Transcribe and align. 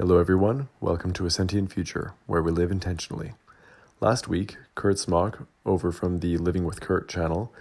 Hello, 0.00 0.16
everyone. 0.16 0.70
Welcome 0.80 1.12
to 1.12 1.26
A 1.26 1.30
Sentient 1.30 1.70
Future, 1.70 2.14
where 2.24 2.42
we 2.42 2.50
live 2.50 2.70
intentionally. 2.70 3.34
Last 4.00 4.28
week, 4.28 4.56
Kurt 4.74 4.98
Smock, 4.98 5.46
over 5.66 5.92
from 5.92 6.20
the 6.20 6.38
Living 6.38 6.64
with 6.64 6.80
Kurt 6.80 7.06
channel, 7.06 7.52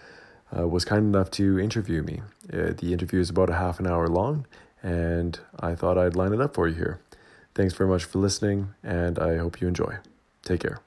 uh, 0.57 0.65
was 0.65 0.86
kind 0.86 1.13
enough 1.13 1.29
to 1.31 1.60
interview 1.60 2.02
me. 2.02 2.21
Uh, 2.46 2.71
the 2.78 2.94
interview 2.94 3.20
is 3.20 3.29
about 3.29 3.49
a 3.49 3.55
half 3.55 3.78
an 3.81 3.88
hour 3.88 4.07
long, 4.07 4.47
and 4.81 5.38
I 5.60 5.75
thought 5.75 5.97
I'd 5.97 6.15
line 6.15 6.31
it 6.31 6.39
up 6.39 6.55
for 6.55 6.65
you 6.70 6.75
here. 6.75 7.02
Thanks 7.55 7.73
very 7.73 7.89
much 7.89 8.05
for 8.05 8.20
listening, 8.20 8.73
and 8.81 9.19
I 9.19 9.35
hope 9.35 9.59
you 9.59 9.67
enjoy. 9.67 9.97
Take 10.41 10.61
care. 10.61 10.79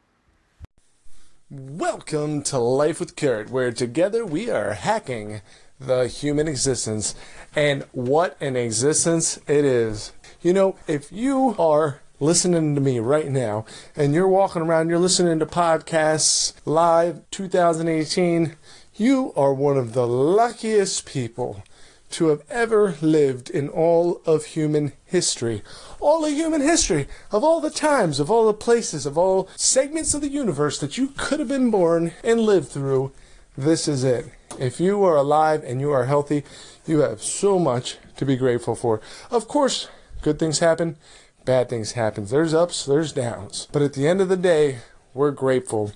Welcome 1.51 2.43
to 2.45 2.59
Life 2.59 2.99
with 2.99 3.15
Kurt, 3.15 3.51
where 3.51 3.73
together 3.73 4.25
we 4.25 4.49
are 4.49 4.73
hacking 4.73 5.43
the 5.79 6.07
human 6.07 6.49
existence. 6.49 7.15
And 7.55 7.85
what 7.93 8.41
an 8.41 8.57
existence 8.57 9.37
it 9.47 9.67
is. 9.67 10.13
You 10.43 10.53
know, 10.53 10.75
if 10.89 11.13
you 11.13 11.55
are 11.57 12.01
listening 12.19 12.75
to 12.75 12.81
me 12.81 12.99
right 12.99 13.29
now 13.29 13.65
and 13.95 14.13
you're 14.13 14.27
walking 14.27 14.63
around, 14.63 14.89
you're 14.89 14.99
listening 14.99 15.39
to 15.39 15.47
podcasts 15.47 16.55
live 16.65 17.21
2018, 17.31 18.57
you 18.97 19.33
are 19.37 19.55
one 19.55 19.77
of 19.77 19.93
the 19.93 20.05
luckiest 20.05 21.07
people 21.07 21.63
to 22.11 22.27
have 22.27 22.43
ever 22.51 22.97
lived 23.01 23.51
in 23.51 23.69
all 23.69 24.21
of 24.27 24.47
human 24.47 24.95
history. 25.05 25.63
All 26.01 26.25
of 26.25 26.33
human 26.33 26.61
history, 26.61 27.07
of 27.31 27.45
all 27.45 27.61
the 27.61 27.71
times, 27.71 28.19
of 28.19 28.29
all 28.29 28.47
the 28.47 28.53
places, 28.53 29.07
of 29.07 29.17
all 29.17 29.49
segments 29.55 30.13
of 30.13 30.23
the 30.23 30.29
universe 30.29 30.77
that 30.81 30.99
you 30.99 31.13
could 31.17 31.39
have 31.39 31.49
been 31.49 31.71
born 31.71 32.15
and 32.25 32.41
lived 32.41 32.67
through, 32.67 33.13
this 33.57 33.87
is 33.87 34.03
it. 34.03 34.27
If 34.59 34.81
you 34.81 35.05
are 35.05 35.17
alive 35.17 35.63
and 35.65 35.81
you 35.81 35.93
are 35.93 36.07
healthy, 36.07 36.43
you 36.85 36.99
have 36.99 37.23
so 37.23 37.61
much 37.61 37.99
to 38.17 38.27
be 38.27 38.35
grateful 38.35 38.75
for. 38.75 39.01
Of 39.31 39.47
course, 39.47 39.87
good 40.23 40.39
things 40.39 40.61
happen, 40.61 40.97
bad 41.45 41.69
things 41.69 41.93
happen. 41.93 42.27
There's 42.27 42.55
ups, 42.55 42.87
there's 42.87 43.13
downs. 43.13 43.69
But 43.73 43.83
at 43.83 43.93
the 43.93 44.07
end 44.07 44.21
of 44.21 44.29
the 44.29 44.37
day, 44.37 44.79
we're 45.13 45.33
grateful. 45.33 45.93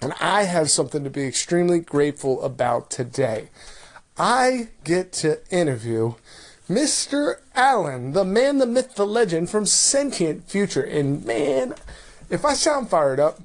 And 0.00 0.12
I 0.20 0.44
have 0.44 0.70
something 0.70 1.04
to 1.04 1.10
be 1.10 1.24
extremely 1.24 1.80
grateful 1.80 2.42
about 2.42 2.90
today. 2.90 3.48
I 4.18 4.68
get 4.84 5.12
to 5.14 5.40
interview 5.50 6.14
Mr. 6.68 7.36
Allen, 7.54 8.12
the 8.12 8.24
man, 8.24 8.58
the 8.58 8.66
myth, 8.66 8.94
the 8.94 9.06
legend 9.06 9.50
from 9.50 9.66
Sentient 9.66 10.48
Future. 10.48 10.82
And 10.82 11.24
man, 11.24 11.74
if 12.30 12.44
I 12.44 12.54
sound 12.54 12.90
fired 12.90 13.20
up, 13.20 13.40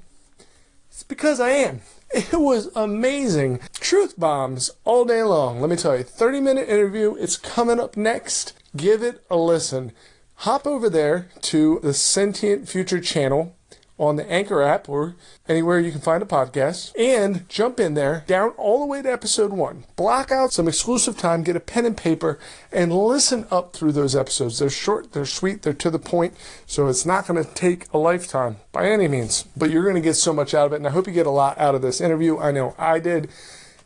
it's 0.90 1.04
because 1.04 1.40
I 1.40 1.50
am. 1.50 1.82
It 2.10 2.40
was 2.40 2.70
amazing. 2.74 3.60
Truth 3.74 4.18
bombs 4.18 4.72
all 4.86 5.04
day 5.04 5.24
long. 5.24 5.60
Let 5.60 5.70
me 5.70 5.76
tell 5.76 5.98
you, 5.98 6.04
30 6.04 6.40
minute 6.40 6.70
interview. 6.70 7.16
It's 7.16 7.36
coming 7.36 7.82
up 7.82 7.98
next. 7.98 8.54
Give 8.76 9.04
it 9.04 9.24
a 9.30 9.36
listen. 9.36 9.92
Hop 10.42 10.68
over 10.68 10.88
there 10.88 11.30
to 11.42 11.80
the 11.82 11.96
Sentient 11.96 12.70
Future 12.70 13.02
channel 13.02 13.56
on 13.98 14.18
the 14.18 14.32
Anchor 14.32 14.62
app 14.62 14.88
or 14.88 15.16
anywhere 15.50 15.80
you 15.80 15.92
can 15.92 16.00
find 16.00 16.22
a 16.22 16.28
podcast 16.28 16.92
and 16.96 17.50
jump 17.50 17.80
in 17.80 17.96
there 17.96 18.24
down 18.28 18.52
all 18.52 18.80
the 18.80 18.86
way 18.86 19.02
to 19.02 19.12
episode 19.12 19.52
one. 19.52 19.86
Block 19.96 20.32
out 20.32 20.54
some 20.54 20.68
exclusive 20.68 21.18
time, 21.18 21.42
get 21.42 21.56
a 21.56 21.60
pen 21.60 21.88
and 21.88 21.98
paper, 21.98 22.38
and 22.72 22.94
listen 22.94 23.48
up 23.50 23.74
through 23.74 23.94
those 23.94 24.16
episodes. 24.16 24.60
They're 24.60 24.70
short, 24.70 25.14
they're 25.14 25.26
sweet, 25.26 25.64
they're 25.64 25.74
to 25.74 25.90
the 25.90 25.98
point, 25.98 26.36
so 26.68 26.86
it's 26.86 27.04
not 27.04 27.26
going 27.26 27.44
to 27.44 27.54
take 27.56 27.92
a 27.92 27.98
lifetime 27.98 28.58
by 28.72 28.88
any 28.88 29.08
means, 29.08 29.46
but 29.58 29.72
you're 29.72 29.82
going 29.82 29.96
to 29.96 30.02
get 30.02 30.18
so 30.18 30.34
much 30.34 30.54
out 30.54 30.68
of 30.68 30.74
it. 30.74 30.76
And 30.76 30.86
I 30.86 30.92
hope 30.92 31.08
you 31.08 31.14
get 31.14 31.26
a 31.26 31.32
lot 31.32 31.58
out 31.58 31.74
of 31.74 31.82
this 31.82 32.00
interview. 32.00 32.38
I 32.38 32.52
know 32.52 32.76
I 32.78 33.00
did. 33.00 33.28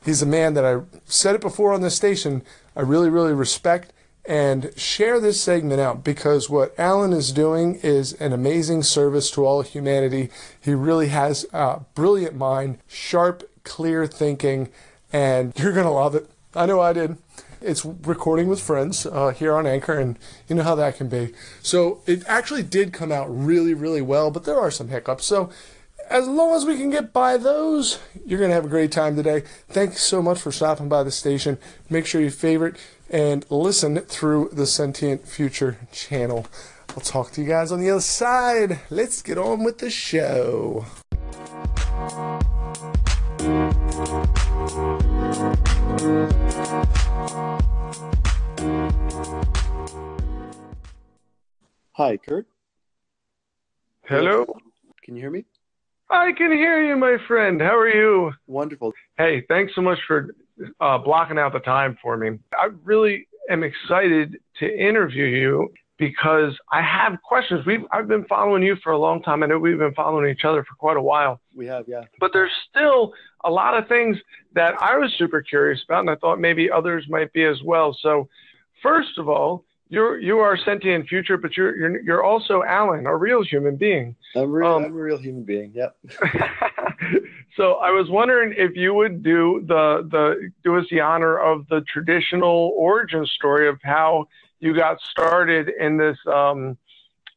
He's 0.03 0.21
a 0.21 0.25
man 0.25 0.53
that 0.55 0.65
I 0.65 0.81
said 1.05 1.35
it 1.35 1.41
before 1.41 1.71
on 1.71 1.79
this 1.79 1.95
station. 1.95 2.41
I 2.75 2.81
really, 2.81 3.09
really 3.09 3.33
respect 3.33 3.93
and 4.25 4.71
share 4.77 5.19
this 5.19 5.41
segment 5.41 5.81
out 5.81 6.03
because 6.03 6.49
what 6.49 6.77
Alan 6.77 7.13
is 7.13 7.31
doing 7.31 7.75
is 7.75 8.13
an 8.13 8.33
amazing 8.33 8.83
service 8.83 9.31
to 9.31 9.45
all 9.45 9.61
humanity. 9.61 10.29
He 10.59 10.73
really 10.73 11.07
has 11.07 11.45
a 11.53 11.81
brilliant 11.95 12.35
mind, 12.35 12.79
sharp, 12.87 13.49
clear 13.63 14.05
thinking, 14.05 14.69
and 15.11 15.53
you're 15.59 15.73
going 15.73 15.85
to 15.85 15.91
love 15.91 16.15
it. 16.15 16.29
I 16.55 16.65
know 16.65 16.81
I 16.81 16.93
did. 16.93 17.17
It's 17.61 17.85
recording 17.85 18.47
with 18.47 18.59
friends 18.59 19.05
uh, 19.05 19.29
here 19.29 19.53
on 19.53 19.67
Anchor, 19.67 19.97
and 19.97 20.17
you 20.47 20.55
know 20.55 20.63
how 20.63 20.75
that 20.75 20.97
can 20.97 21.09
be. 21.09 21.33
So 21.61 22.01
it 22.07 22.23
actually 22.27 22.63
did 22.63 22.91
come 22.91 23.11
out 23.11 23.27
really, 23.27 23.75
really 23.75 24.01
well, 24.01 24.31
but 24.31 24.45
there 24.45 24.59
are 24.59 24.71
some 24.71 24.89
hiccups. 24.89 25.25
So 25.25 25.51
as 26.09 26.27
long 26.27 26.53
as 26.53 26.65
we 26.65 26.75
can 26.75 26.89
get 26.89 27.13
by 27.13 27.37
those, 27.37 27.99
you're 28.25 28.39
going 28.39 28.49
to 28.49 28.55
have 28.55 28.65
a 28.65 28.69
great 28.69 28.91
time 28.91 29.15
today. 29.15 29.43
Thanks 29.69 30.01
so 30.01 30.21
much 30.21 30.41
for 30.41 30.51
stopping 30.51 30.89
by 30.89 31.03
the 31.03 31.11
station. 31.11 31.57
Make 31.89 32.05
sure 32.05 32.19
you 32.19 32.31
favorite 32.31 32.77
and 33.11 33.45
listen 33.49 33.99
through 33.99 34.49
the 34.53 34.65
Sentient 34.65 35.27
Future 35.27 35.77
channel. 35.91 36.47
I'll 36.89 37.01
talk 37.01 37.31
to 37.31 37.41
you 37.41 37.47
guys 37.47 37.71
on 37.71 37.81
the 37.81 37.89
other 37.91 38.01
side. 38.01 38.79
Let's 38.89 39.21
get 39.21 39.37
on 39.37 39.63
with 39.63 39.79
the 39.79 39.89
show. 39.89 40.85
Hi, 51.93 52.17
Kurt. 52.17 52.47
Hello. 54.05 54.45
Can 55.03 55.15
you 55.15 55.21
hear 55.21 55.29
me? 55.29 55.45
I 56.09 56.31
can 56.33 56.51
hear 56.51 56.83
you, 56.83 56.95
my 56.95 57.17
friend. 57.27 57.61
How 57.61 57.77
are 57.77 57.87
you? 57.87 58.31
Wonderful. 58.47 58.93
Hey, 59.17 59.45
thanks 59.47 59.73
so 59.75 59.81
much 59.81 59.99
for 60.07 60.33
uh, 60.79 60.97
blocking 60.97 61.37
out 61.37 61.53
the 61.53 61.59
time 61.59 61.97
for 62.01 62.17
me. 62.17 62.39
I 62.57 62.69
really 62.83 63.27
am 63.49 63.63
excited 63.63 64.37
to 64.59 64.65
interview 64.67 65.25
you 65.25 65.69
because 66.01 66.57
I 66.71 66.81
have 66.81 67.21
questions. 67.21 67.65
We've 67.65 67.85
I've 67.91 68.07
been 68.07 68.25
following 68.25 68.63
you 68.63 68.75
for 68.83 68.91
a 68.91 68.97
long 68.97 69.21
time. 69.21 69.43
I 69.43 69.45
know 69.45 69.59
we've 69.59 69.77
been 69.77 69.93
following 69.93 70.29
each 70.31 70.43
other 70.43 70.63
for 70.63 70.75
quite 70.75 70.97
a 70.97 71.01
while. 71.01 71.39
We 71.55 71.67
have, 71.67 71.85
yeah. 71.87 72.01
But 72.19 72.31
there's 72.33 72.51
still 72.69 73.13
a 73.43 73.51
lot 73.51 73.77
of 73.77 73.87
things 73.87 74.17
that 74.53 74.73
I 74.81 74.97
was 74.97 75.13
super 75.17 75.41
curious 75.41 75.79
about, 75.87 76.01
and 76.01 76.09
I 76.09 76.15
thought 76.15 76.39
maybe 76.39 76.71
others 76.71 77.05
might 77.07 77.31
be 77.33 77.43
as 77.45 77.61
well. 77.63 77.95
So, 78.01 78.27
first 78.81 79.19
of 79.19 79.29
all, 79.29 79.63
you're 79.89 80.19
you 80.19 80.39
are 80.39 80.57
sentient 80.57 81.07
future, 81.07 81.37
but 81.37 81.55
you're 81.55 81.77
you're 81.77 82.01
you're 82.01 82.23
also 82.23 82.63
Alan, 82.63 83.05
a 83.05 83.15
real 83.15 83.43
human 83.43 83.75
being. 83.75 84.15
I'm, 84.35 84.51
real, 84.51 84.71
um, 84.71 84.85
I'm 84.85 84.91
a 84.91 84.95
real 84.95 85.17
human 85.17 85.43
being. 85.43 85.71
Yep. 85.75 85.97
so 87.55 87.73
I 87.73 87.91
was 87.91 88.09
wondering 88.09 88.53
if 88.57 88.75
you 88.75 88.93
would 88.93 89.23
do 89.23 89.63
the 89.67 90.07
the 90.09 90.51
do 90.63 90.77
us 90.77 90.85
the 90.89 91.01
honor 91.01 91.37
of 91.37 91.67
the 91.67 91.81
traditional 91.81 92.73
origin 92.75 93.25
story 93.25 93.67
of 93.67 93.79
how 93.83 94.27
you 94.59 94.75
got 94.75 94.99
started 95.11 95.69
in 95.79 95.97
this 95.97 96.17
um, 96.27 96.77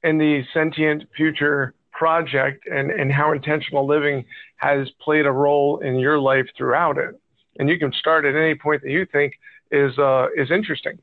in 0.03 0.19
the 0.19 0.45
sentient 0.53 1.05
future 1.17 1.75
project 1.93 2.67
and 2.71 2.91
and 2.91 3.13
how 3.13 3.33
intentional 3.33 3.87
living 3.87 4.25
has 4.57 4.89
played 5.01 5.27
a 5.27 5.33
role 5.33 5.79
in 5.81 5.99
your 5.99 6.19
life 6.19 6.47
throughout 6.57 6.99
it. 6.99 7.19
And 7.59 7.69
you 7.69 7.79
can 7.79 7.93
start 7.93 8.25
at 8.25 8.35
any 8.35 8.55
point 8.55 8.83
that 8.83 8.91
you 8.91 9.07
think 9.07 9.35
is 9.71 9.99
uh, 9.99 10.29
is 10.37 10.51
interesting. 10.51 10.99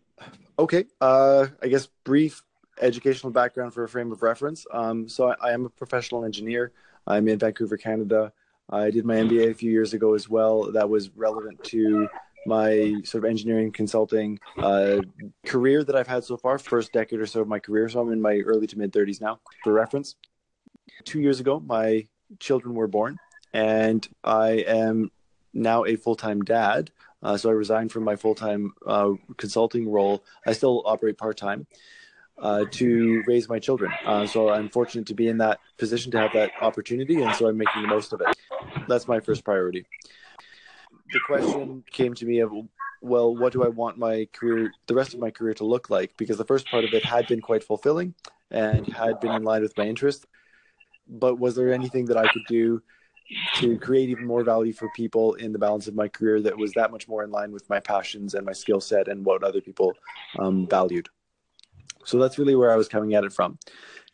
Okay, 0.59 0.85
uh, 0.99 1.47
I 1.61 1.67
guess 1.67 1.87
brief 2.03 2.43
educational 2.79 3.31
background 3.31 3.73
for 3.73 3.83
a 3.83 3.89
frame 3.89 4.11
of 4.11 4.21
reference. 4.21 4.65
Um, 4.71 5.07
so 5.07 5.29
I, 5.29 5.49
I, 5.49 5.51
am 5.51 5.65
a 5.65 5.69
professional 5.69 6.25
engineer. 6.25 6.71
I'm 7.05 7.27
in 7.27 7.37
Vancouver, 7.37 7.77
Canada. 7.77 8.31
I 8.71 8.89
did 8.89 9.05
my 9.05 9.15
MBA 9.15 9.51
a 9.51 9.53
few 9.53 9.71
years 9.71 9.93
ago 9.93 10.13
as 10.13 10.29
well. 10.29 10.71
That 10.71 10.89
was 10.89 11.09
relevant 11.15 11.63
to 11.65 12.07
my 12.45 12.95
sort 13.03 13.23
of 13.23 13.29
engineering 13.29 13.71
consulting 13.71 14.39
uh, 14.57 15.01
career 15.45 15.83
that 15.83 15.95
I've 15.95 16.07
had 16.07 16.23
so 16.23 16.37
far, 16.37 16.57
first 16.57 16.91
decade 16.91 17.19
or 17.19 17.25
so 17.25 17.41
of 17.41 17.47
my 17.47 17.59
career. 17.59 17.87
So 17.89 18.01
I'm 18.01 18.11
in 18.11 18.21
my 18.21 18.37
early 18.39 18.67
to 18.67 18.77
mid 18.77 18.91
30s 18.93 19.21
now. 19.21 19.39
For 19.63 19.73
reference, 19.73 20.15
two 21.03 21.19
years 21.19 21.39
ago, 21.39 21.59
my 21.59 22.07
children 22.39 22.73
were 22.73 22.87
born, 22.87 23.17
and 23.53 24.07
I 24.23 24.63
am 24.67 25.11
now 25.53 25.85
a 25.85 25.95
full 25.95 26.15
time 26.15 26.41
dad. 26.41 26.91
Uh, 27.23 27.37
so 27.37 27.49
I 27.49 27.53
resigned 27.53 27.91
from 27.91 28.03
my 28.03 28.15
full 28.15 28.35
time 28.35 28.73
uh, 28.87 29.11
consulting 29.37 29.91
role. 29.91 30.23
I 30.47 30.53
still 30.53 30.81
operate 30.85 31.17
part 31.17 31.37
time 31.37 31.67
uh, 32.39 32.65
to 32.71 33.23
raise 33.27 33.47
my 33.47 33.59
children. 33.59 33.91
Uh, 34.05 34.25
so 34.25 34.49
I'm 34.49 34.69
fortunate 34.69 35.07
to 35.07 35.13
be 35.13 35.27
in 35.27 35.37
that 35.37 35.59
position 35.77 36.11
to 36.11 36.19
have 36.19 36.33
that 36.33 36.51
opportunity, 36.61 37.21
and 37.21 37.35
so 37.35 37.47
I'm 37.47 37.57
making 37.57 37.81
the 37.81 37.87
most 37.87 38.13
of 38.13 38.21
it. 38.21 38.35
That's 38.87 39.07
my 39.07 39.19
first 39.19 39.43
priority. 39.43 39.85
The 41.13 41.19
question 41.25 41.83
came 41.91 42.13
to 42.15 42.25
me 42.25 42.39
of, 42.39 42.51
well, 43.01 43.35
what 43.35 43.53
do 43.53 43.63
I 43.63 43.67
want 43.67 43.97
my 43.97 44.27
career, 44.31 44.71
the 44.87 44.95
rest 44.95 45.13
of 45.13 45.19
my 45.19 45.31
career, 45.31 45.53
to 45.55 45.65
look 45.65 45.89
like? 45.89 46.15
Because 46.17 46.37
the 46.37 46.45
first 46.45 46.69
part 46.69 46.83
of 46.83 46.93
it 46.93 47.03
had 47.03 47.27
been 47.27 47.41
quite 47.41 47.63
fulfilling 47.63 48.13
and 48.49 48.87
had 48.87 49.19
been 49.19 49.31
in 49.31 49.43
line 49.43 49.61
with 49.61 49.77
my 49.77 49.85
interests. 49.85 50.25
But 51.07 51.39
was 51.39 51.55
there 51.55 51.73
anything 51.73 52.05
that 52.05 52.17
I 52.17 52.27
could 52.31 52.45
do 52.47 52.81
to 53.55 53.77
create 53.77 54.09
even 54.09 54.25
more 54.25 54.43
value 54.43 54.73
for 54.73 54.89
people 54.95 55.33
in 55.35 55.51
the 55.51 55.59
balance 55.59 55.87
of 55.87 55.95
my 55.95 56.07
career 56.07 56.41
that 56.41 56.57
was 56.57 56.73
that 56.73 56.91
much 56.91 57.07
more 57.07 57.23
in 57.23 57.31
line 57.31 57.51
with 57.51 57.69
my 57.69 57.79
passions 57.79 58.33
and 58.33 58.45
my 58.45 58.51
skill 58.51 58.81
set 58.81 59.07
and 59.07 59.25
what 59.25 59.43
other 59.43 59.61
people 59.61 59.93
um, 60.39 60.67
valued. 60.67 61.07
So 62.03 62.17
that's 62.17 62.37
really 62.37 62.55
where 62.55 62.71
I 62.71 62.75
was 62.75 62.87
coming 62.87 63.13
at 63.13 63.23
it 63.23 63.33
from. 63.33 63.57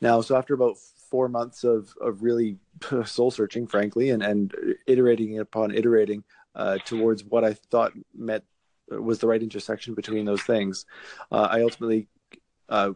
Now, 0.01 0.21
so 0.21 0.35
after 0.35 0.53
about 0.53 0.77
four 1.09 1.29
months 1.29 1.63
of, 1.63 1.93
of 2.01 2.21
really 2.21 2.57
soul 3.05 3.31
searching, 3.31 3.67
frankly, 3.67 4.09
and, 4.11 4.21
and 4.21 4.53
iterating 4.85 5.39
upon 5.39 5.73
iterating 5.73 6.23
uh, 6.55 6.77
towards 6.85 7.23
what 7.23 7.43
I 7.43 7.53
thought 7.53 7.93
met 8.15 8.43
was 8.89 9.19
the 9.19 9.27
right 9.27 9.41
intersection 9.43 9.93
between 9.93 10.25
those 10.25 10.41
things, 10.43 10.85
uh, 11.31 11.47
I 11.51 11.61
ultimately 11.61 12.07
uh, 12.69 12.93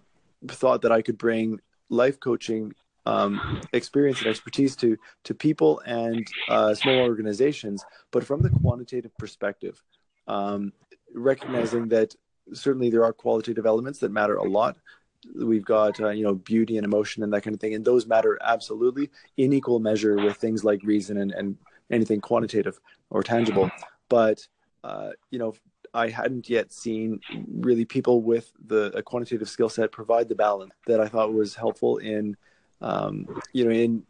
thought 0.47 0.81
that 0.83 0.91
I 0.91 1.01
could 1.01 1.18
bring 1.18 1.59
life 1.89 2.19
coaching 2.19 2.73
um, 3.06 3.62
experience 3.73 4.19
and 4.19 4.27
expertise 4.27 4.75
to 4.77 4.97
to 5.23 5.33
people 5.33 5.81
and 5.85 6.25
uh, 6.50 6.73
small 6.75 7.00
organizations, 7.00 7.83
but 8.12 8.23
from 8.23 8.41
the 8.41 8.50
quantitative 8.50 9.15
perspective, 9.18 9.83
um, 10.27 10.71
recognizing 11.13 11.88
that 11.89 12.15
certainly 12.53 12.89
there 12.89 13.03
are 13.03 13.13
qualitative 13.13 13.65
elements 13.65 14.00
that 14.00 14.12
matter 14.12 14.36
a 14.36 14.44
lot. 14.44 14.77
We've 15.36 15.65
got 15.65 16.00
uh, 16.00 16.09
you 16.09 16.24
know 16.24 16.36
beauty 16.36 16.77
and 16.77 16.86
emotion 16.86 17.24
and 17.24 17.31
that 17.33 17.42
kind 17.42 17.53
of 17.53 17.59
thing, 17.59 17.75
and 17.75 17.86
those 17.86 18.07
matter 18.07 18.38
absolutely 18.44 19.09
in 19.38 19.53
equal 19.53 19.80
measure 19.80 20.15
with 20.15 20.38
things 20.38 20.63
like 20.63 20.81
reason 20.83 21.18
and, 21.18 21.31
and 21.31 21.57
anything 21.92 22.21
quantitative 22.21 22.80
or 23.09 23.21
tangible. 23.24 23.69
But 24.09 24.45
uh, 24.83 25.12
you 25.30 25.38
know, 25.38 25.53
I 25.94 26.09
hadn't 26.09 26.50
yet 26.50 26.71
seen 26.71 27.19
really 27.48 27.86
people 27.86 28.21
with 28.21 28.51
the 28.65 29.01
quantitative 29.06 29.50
skill 29.50 29.69
set 29.69 29.92
provide 29.92 30.27
the 30.27 30.36
balance 30.36 30.74
that 30.88 31.00
I 31.00 31.07
thought 31.07 31.33
was 31.33 31.56
helpful 31.56 31.97
in 31.97 32.36
um, 32.81 33.27
you 33.54 33.65
know, 33.65 33.71
in 33.71 34.04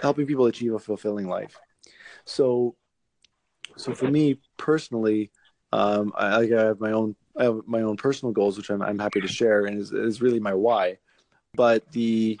helping 0.00 0.26
people 0.26 0.46
achieve 0.46 0.74
a 0.74 0.78
fulfilling 0.78 1.26
life. 1.26 1.58
So, 2.24 2.76
so 3.76 3.94
for 3.94 4.10
me 4.10 4.40
personally, 4.56 5.30
um, 5.72 6.12
I, 6.16 6.36
I 6.36 6.46
have 6.46 6.80
my 6.80 6.92
own 6.92 7.16
Have 7.38 7.62
my 7.66 7.82
own 7.82 7.96
personal 7.96 8.32
goals, 8.32 8.56
which 8.56 8.70
I'm, 8.70 8.82
I'm 8.82 8.98
happy 8.98 9.20
to 9.20 9.28
share, 9.28 9.66
and 9.66 9.78
is, 9.78 9.92
is 9.92 10.22
really 10.22 10.40
my 10.40 10.54
why. 10.54 10.98
But 11.54 11.90
the, 11.92 12.38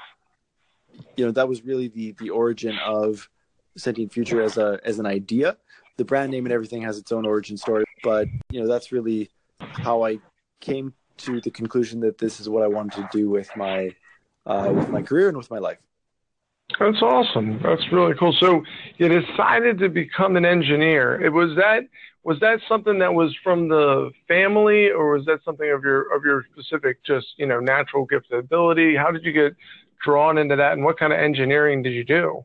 you 1.16 1.24
know, 1.24 1.32
that 1.32 1.48
was 1.48 1.64
really 1.64 1.88
the 1.88 2.12
the 2.18 2.30
origin 2.30 2.78
of 2.84 3.28
Sentient 3.76 4.12
Future 4.12 4.40
as 4.40 4.56
a 4.56 4.78
as 4.84 4.98
an 4.98 5.06
idea. 5.06 5.56
The 5.96 6.04
brand 6.04 6.30
name 6.30 6.46
and 6.46 6.52
everything 6.52 6.82
has 6.82 6.98
its 6.98 7.12
own 7.12 7.26
origin 7.26 7.56
story, 7.56 7.84
but 8.02 8.28
you 8.50 8.60
know, 8.60 8.68
that's 8.68 8.92
really 8.92 9.30
how 9.58 10.04
I 10.04 10.18
came 10.60 10.92
to 11.18 11.40
the 11.40 11.50
conclusion 11.50 12.00
that 12.00 12.18
this 12.18 12.40
is 12.40 12.48
what 12.48 12.62
I 12.62 12.66
wanted 12.66 12.96
to 13.02 13.08
do 13.12 13.28
with 13.28 13.48
my 13.56 13.94
uh, 14.46 14.72
with 14.74 14.88
my 14.90 15.02
career 15.02 15.28
and 15.28 15.36
with 15.36 15.50
my 15.50 15.58
life. 15.58 15.78
That's 16.78 17.00
awesome. 17.02 17.60
That's 17.62 17.82
really 17.92 18.14
cool. 18.14 18.32
So 18.32 18.64
you 18.96 19.08
decided 19.08 19.78
to 19.78 19.88
become 19.88 20.36
an 20.36 20.44
engineer. 20.44 21.20
It 21.20 21.32
was 21.32 21.54
that 21.56 21.84
was 22.24 22.40
that 22.40 22.60
something 22.66 22.98
that 23.00 23.12
was 23.12 23.36
from 23.44 23.68
the 23.68 24.10
family, 24.26 24.90
or 24.90 25.12
was 25.16 25.26
that 25.26 25.40
something 25.44 25.70
of 25.70 25.84
your 25.84 26.12
of 26.14 26.24
your 26.24 26.44
specific, 26.52 27.04
just 27.04 27.26
you 27.36 27.46
know, 27.46 27.60
natural 27.60 28.06
gift 28.06 28.32
ability? 28.32 28.96
How 28.96 29.10
did 29.10 29.24
you 29.24 29.32
get 29.32 29.54
drawn 30.02 30.38
into 30.38 30.56
that, 30.56 30.72
and 30.72 30.84
what 30.84 30.98
kind 30.98 31.12
of 31.12 31.18
engineering 31.18 31.82
did 31.82 31.92
you 31.92 32.04
do? 32.04 32.44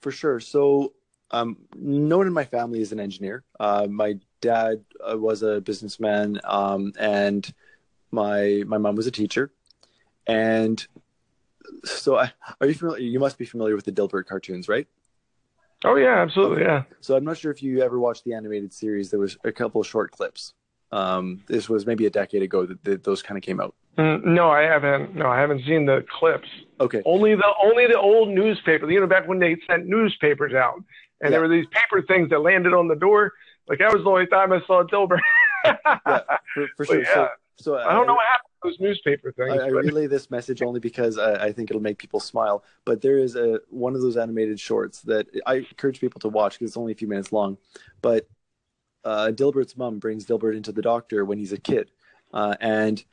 For 0.00 0.12
sure. 0.12 0.40
So, 0.40 0.94
um, 1.32 1.56
no 1.74 2.18
one 2.18 2.28
in 2.28 2.32
my 2.32 2.44
family 2.44 2.80
is 2.80 2.92
an 2.92 3.00
engineer. 3.00 3.44
Uh, 3.58 3.88
my 3.90 4.18
dad 4.40 4.84
uh, 5.00 5.18
was 5.18 5.42
a 5.42 5.60
businessman, 5.60 6.40
um, 6.44 6.92
and 6.98 7.52
my 8.12 8.62
my 8.66 8.78
mom 8.78 8.94
was 8.94 9.08
a 9.08 9.12
teacher, 9.12 9.50
and 10.28 10.86
so 11.84 12.18
I, 12.18 12.32
are 12.60 12.68
you 12.68 12.74
familiar? 12.74 13.02
You 13.02 13.18
must 13.18 13.36
be 13.36 13.46
familiar 13.46 13.74
with 13.74 13.84
the 13.84 13.92
Dilbert 13.92 14.26
cartoons, 14.26 14.68
right? 14.68 14.86
Oh 15.84 15.96
yeah, 15.96 16.20
absolutely, 16.20 16.62
yeah. 16.62 16.84
So 17.00 17.16
I'm 17.16 17.24
not 17.24 17.38
sure 17.38 17.50
if 17.50 17.62
you 17.62 17.82
ever 17.82 17.98
watched 17.98 18.24
the 18.24 18.34
animated 18.34 18.72
series. 18.72 19.10
There 19.10 19.20
was 19.20 19.36
a 19.44 19.52
couple 19.52 19.80
of 19.80 19.86
short 19.86 20.12
clips. 20.12 20.54
Um, 20.92 21.42
this 21.46 21.68
was 21.68 21.86
maybe 21.86 22.06
a 22.06 22.10
decade 22.10 22.42
ago 22.42 22.66
that, 22.66 22.84
that 22.84 23.04
those 23.04 23.22
kind 23.22 23.38
of 23.38 23.42
came 23.42 23.60
out. 23.60 23.74
Mm, 23.98 24.24
no, 24.24 24.50
I 24.50 24.62
haven't. 24.62 25.14
No, 25.14 25.26
I 25.26 25.40
haven't 25.40 25.64
seen 25.66 25.86
the 25.86 26.04
clips. 26.18 26.48
Okay. 26.80 27.02
Only 27.04 27.34
the 27.34 27.52
only 27.62 27.86
the 27.86 27.98
old 27.98 28.28
newspaper. 28.28 28.90
You 28.90 29.00
know, 29.00 29.06
back 29.06 29.26
when 29.26 29.38
they 29.38 29.56
sent 29.66 29.86
newspapers 29.86 30.54
out, 30.54 30.76
and 30.76 30.84
yeah. 31.22 31.30
there 31.30 31.40
were 31.40 31.48
these 31.48 31.66
paper 31.72 32.02
things 32.06 32.30
that 32.30 32.40
landed 32.40 32.74
on 32.74 32.88
the 32.88 32.96
door. 32.96 33.32
Like 33.68 33.78
that 33.78 33.92
was 33.92 34.04
the 34.04 34.10
only 34.10 34.26
time 34.26 34.52
I 34.52 34.60
saw 34.66 34.84
Dilbert. 34.84 35.20
yeah, 35.64 36.20
for, 36.54 36.68
for 36.76 36.84
sure. 36.86 37.02
Yeah. 37.02 37.14
So, 37.14 37.28
so 37.58 37.78
I 37.78 37.92
don't 37.92 38.06
know 38.06 38.14
what 38.14 38.26
happened 38.26 38.51
those 38.62 38.80
newspaper 38.80 39.32
things. 39.32 39.52
I, 39.52 39.64
I 39.64 39.68
relay 39.68 40.06
this 40.06 40.30
message 40.30 40.62
only 40.62 40.80
because 40.80 41.18
I, 41.18 41.46
I, 41.46 41.52
think 41.52 41.70
it'll 41.70 41.82
make 41.82 41.98
people 41.98 42.20
smile. 42.20 42.64
But 42.84 43.00
there 43.00 43.18
is 43.18 43.36
a 43.36 43.60
one 43.68 43.94
of 43.94 44.00
those 44.00 44.16
animated 44.16 44.58
shorts 44.60 45.02
that 45.02 45.26
I 45.46 45.56
encourage 45.56 46.00
people 46.00 46.20
to 46.20 46.28
watch 46.28 46.54
because 46.54 46.70
it's 46.70 46.76
only 46.76 46.92
a 46.92 46.96
few 46.96 47.08
minutes 47.08 47.32
long. 47.32 47.58
But 48.00 48.28
uh, 49.04 49.32
Dilbert's 49.34 49.76
mom 49.76 49.98
brings 49.98 50.26
Dilbert 50.26 50.56
into 50.56 50.72
the 50.72 50.82
doctor 50.82 51.24
when 51.24 51.38
he's 51.38 51.52
a 51.52 51.58
kid, 51.58 51.90
uh, 52.32 52.54
and 52.60 53.04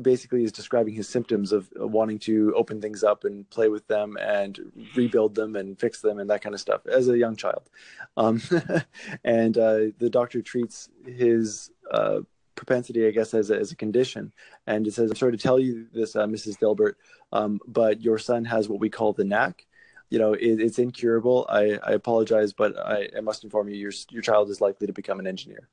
basically 0.00 0.44
is 0.44 0.52
describing 0.52 0.94
his 0.94 1.08
symptoms 1.08 1.52
of 1.52 1.68
wanting 1.76 2.18
to 2.18 2.54
open 2.56 2.80
things 2.80 3.04
up 3.04 3.24
and 3.24 3.48
play 3.50 3.68
with 3.68 3.86
them 3.88 4.16
and 4.18 4.58
rebuild 4.96 5.34
them 5.34 5.54
and 5.56 5.78
fix 5.78 6.00
them 6.00 6.18
and 6.18 6.30
that 6.30 6.40
kind 6.40 6.54
of 6.54 6.60
stuff 6.60 6.86
as 6.86 7.08
a 7.08 7.18
young 7.18 7.36
child. 7.36 7.68
Um, 8.16 8.40
and 9.24 9.58
uh, 9.58 9.78
the 9.98 10.08
doctor 10.10 10.40
treats 10.40 10.88
his 11.04 11.70
uh, 11.90 12.20
propensity, 12.54 13.06
I 13.06 13.10
guess, 13.10 13.34
as 13.34 13.50
a, 13.50 13.58
as 13.58 13.72
a 13.72 13.76
condition. 13.76 14.32
And 14.66 14.86
it 14.86 14.94
says, 14.94 15.10
I'm 15.10 15.16
sorry 15.16 15.32
to 15.32 15.38
tell 15.38 15.58
you 15.58 15.86
this, 15.92 16.16
uh, 16.16 16.26
Mrs. 16.26 16.58
Dilbert, 16.58 16.94
um, 17.32 17.60
but 17.66 18.00
your 18.00 18.18
son 18.18 18.44
has 18.44 18.68
what 18.68 18.80
we 18.80 18.90
call 18.90 19.12
the 19.12 19.24
knack. 19.24 19.66
You 20.10 20.18
know, 20.18 20.34
it, 20.34 20.60
it's 20.60 20.78
incurable. 20.78 21.46
I, 21.48 21.78
I 21.82 21.92
apologize, 21.92 22.52
but 22.52 22.78
I, 22.78 23.08
I 23.16 23.20
must 23.20 23.44
inform 23.44 23.68
you, 23.68 23.76
your, 23.76 23.92
your 24.10 24.22
child 24.22 24.50
is 24.50 24.60
likely 24.60 24.86
to 24.86 24.92
become 24.92 25.20
an 25.20 25.26
engineer. 25.26 25.68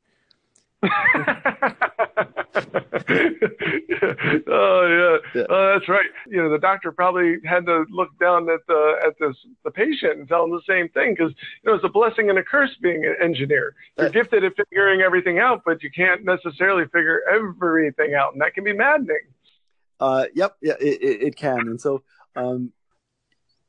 oh 0.83 0.91
yeah. 4.87 5.17
yeah. 5.35 5.45
Oh, 5.49 5.73
that's 5.73 5.89
right. 5.89 6.05
You 6.27 6.37
know, 6.37 6.49
the 6.49 6.59
doctor 6.61 6.91
probably 6.93 7.37
had 7.45 7.65
to 7.65 7.85
look 7.89 8.09
down 8.19 8.49
at 8.49 8.61
the 8.67 8.95
at 9.05 9.13
this 9.19 9.35
the 9.65 9.71
patient 9.71 10.19
and 10.19 10.27
tell 10.27 10.45
him 10.45 10.51
the 10.51 10.61
same 10.67 10.87
thing 10.89 11.15
because 11.17 11.33
you 11.63 11.69
know 11.69 11.75
it's 11.75 11.83
a 11.83 11.89
blessing 11.89 12.29
and 12.29 12.39
a 12.39 12.43
curse 12.43 12.71
being 12.81 13.03
an 13.05 13.15
engineer. 13.21 13.75
You're 13.97 14.07
uh, 14.07 14.11
gifted 14.11 14.45
at 14.45 14.53
figuring 14.55 15.01
everything 15.01 15.39
out, 15.39 15.63
but 15.65 15.83
you 15.83 15.91
can't 15.91 16.23
necessarily 16.23 16.85
figure 16.85 17.21
everything 17.29 18.13
out, 18.13 18.31
and 18.33 18.41
that 18.41 18.53
can 18.53 18.63
be 18.63 18.73
maddening. 18.73 19.17
Uh, 19.99 20.27
yep, 20.33 20.55
yeah, 20.61 20.75
it, 20.79 21.01
it, 21.01 21.23
it 21.23 21.35
can, 21.35 21.59
and 21.59 21.81
so 21.81 22.03
um, 22.37 22.71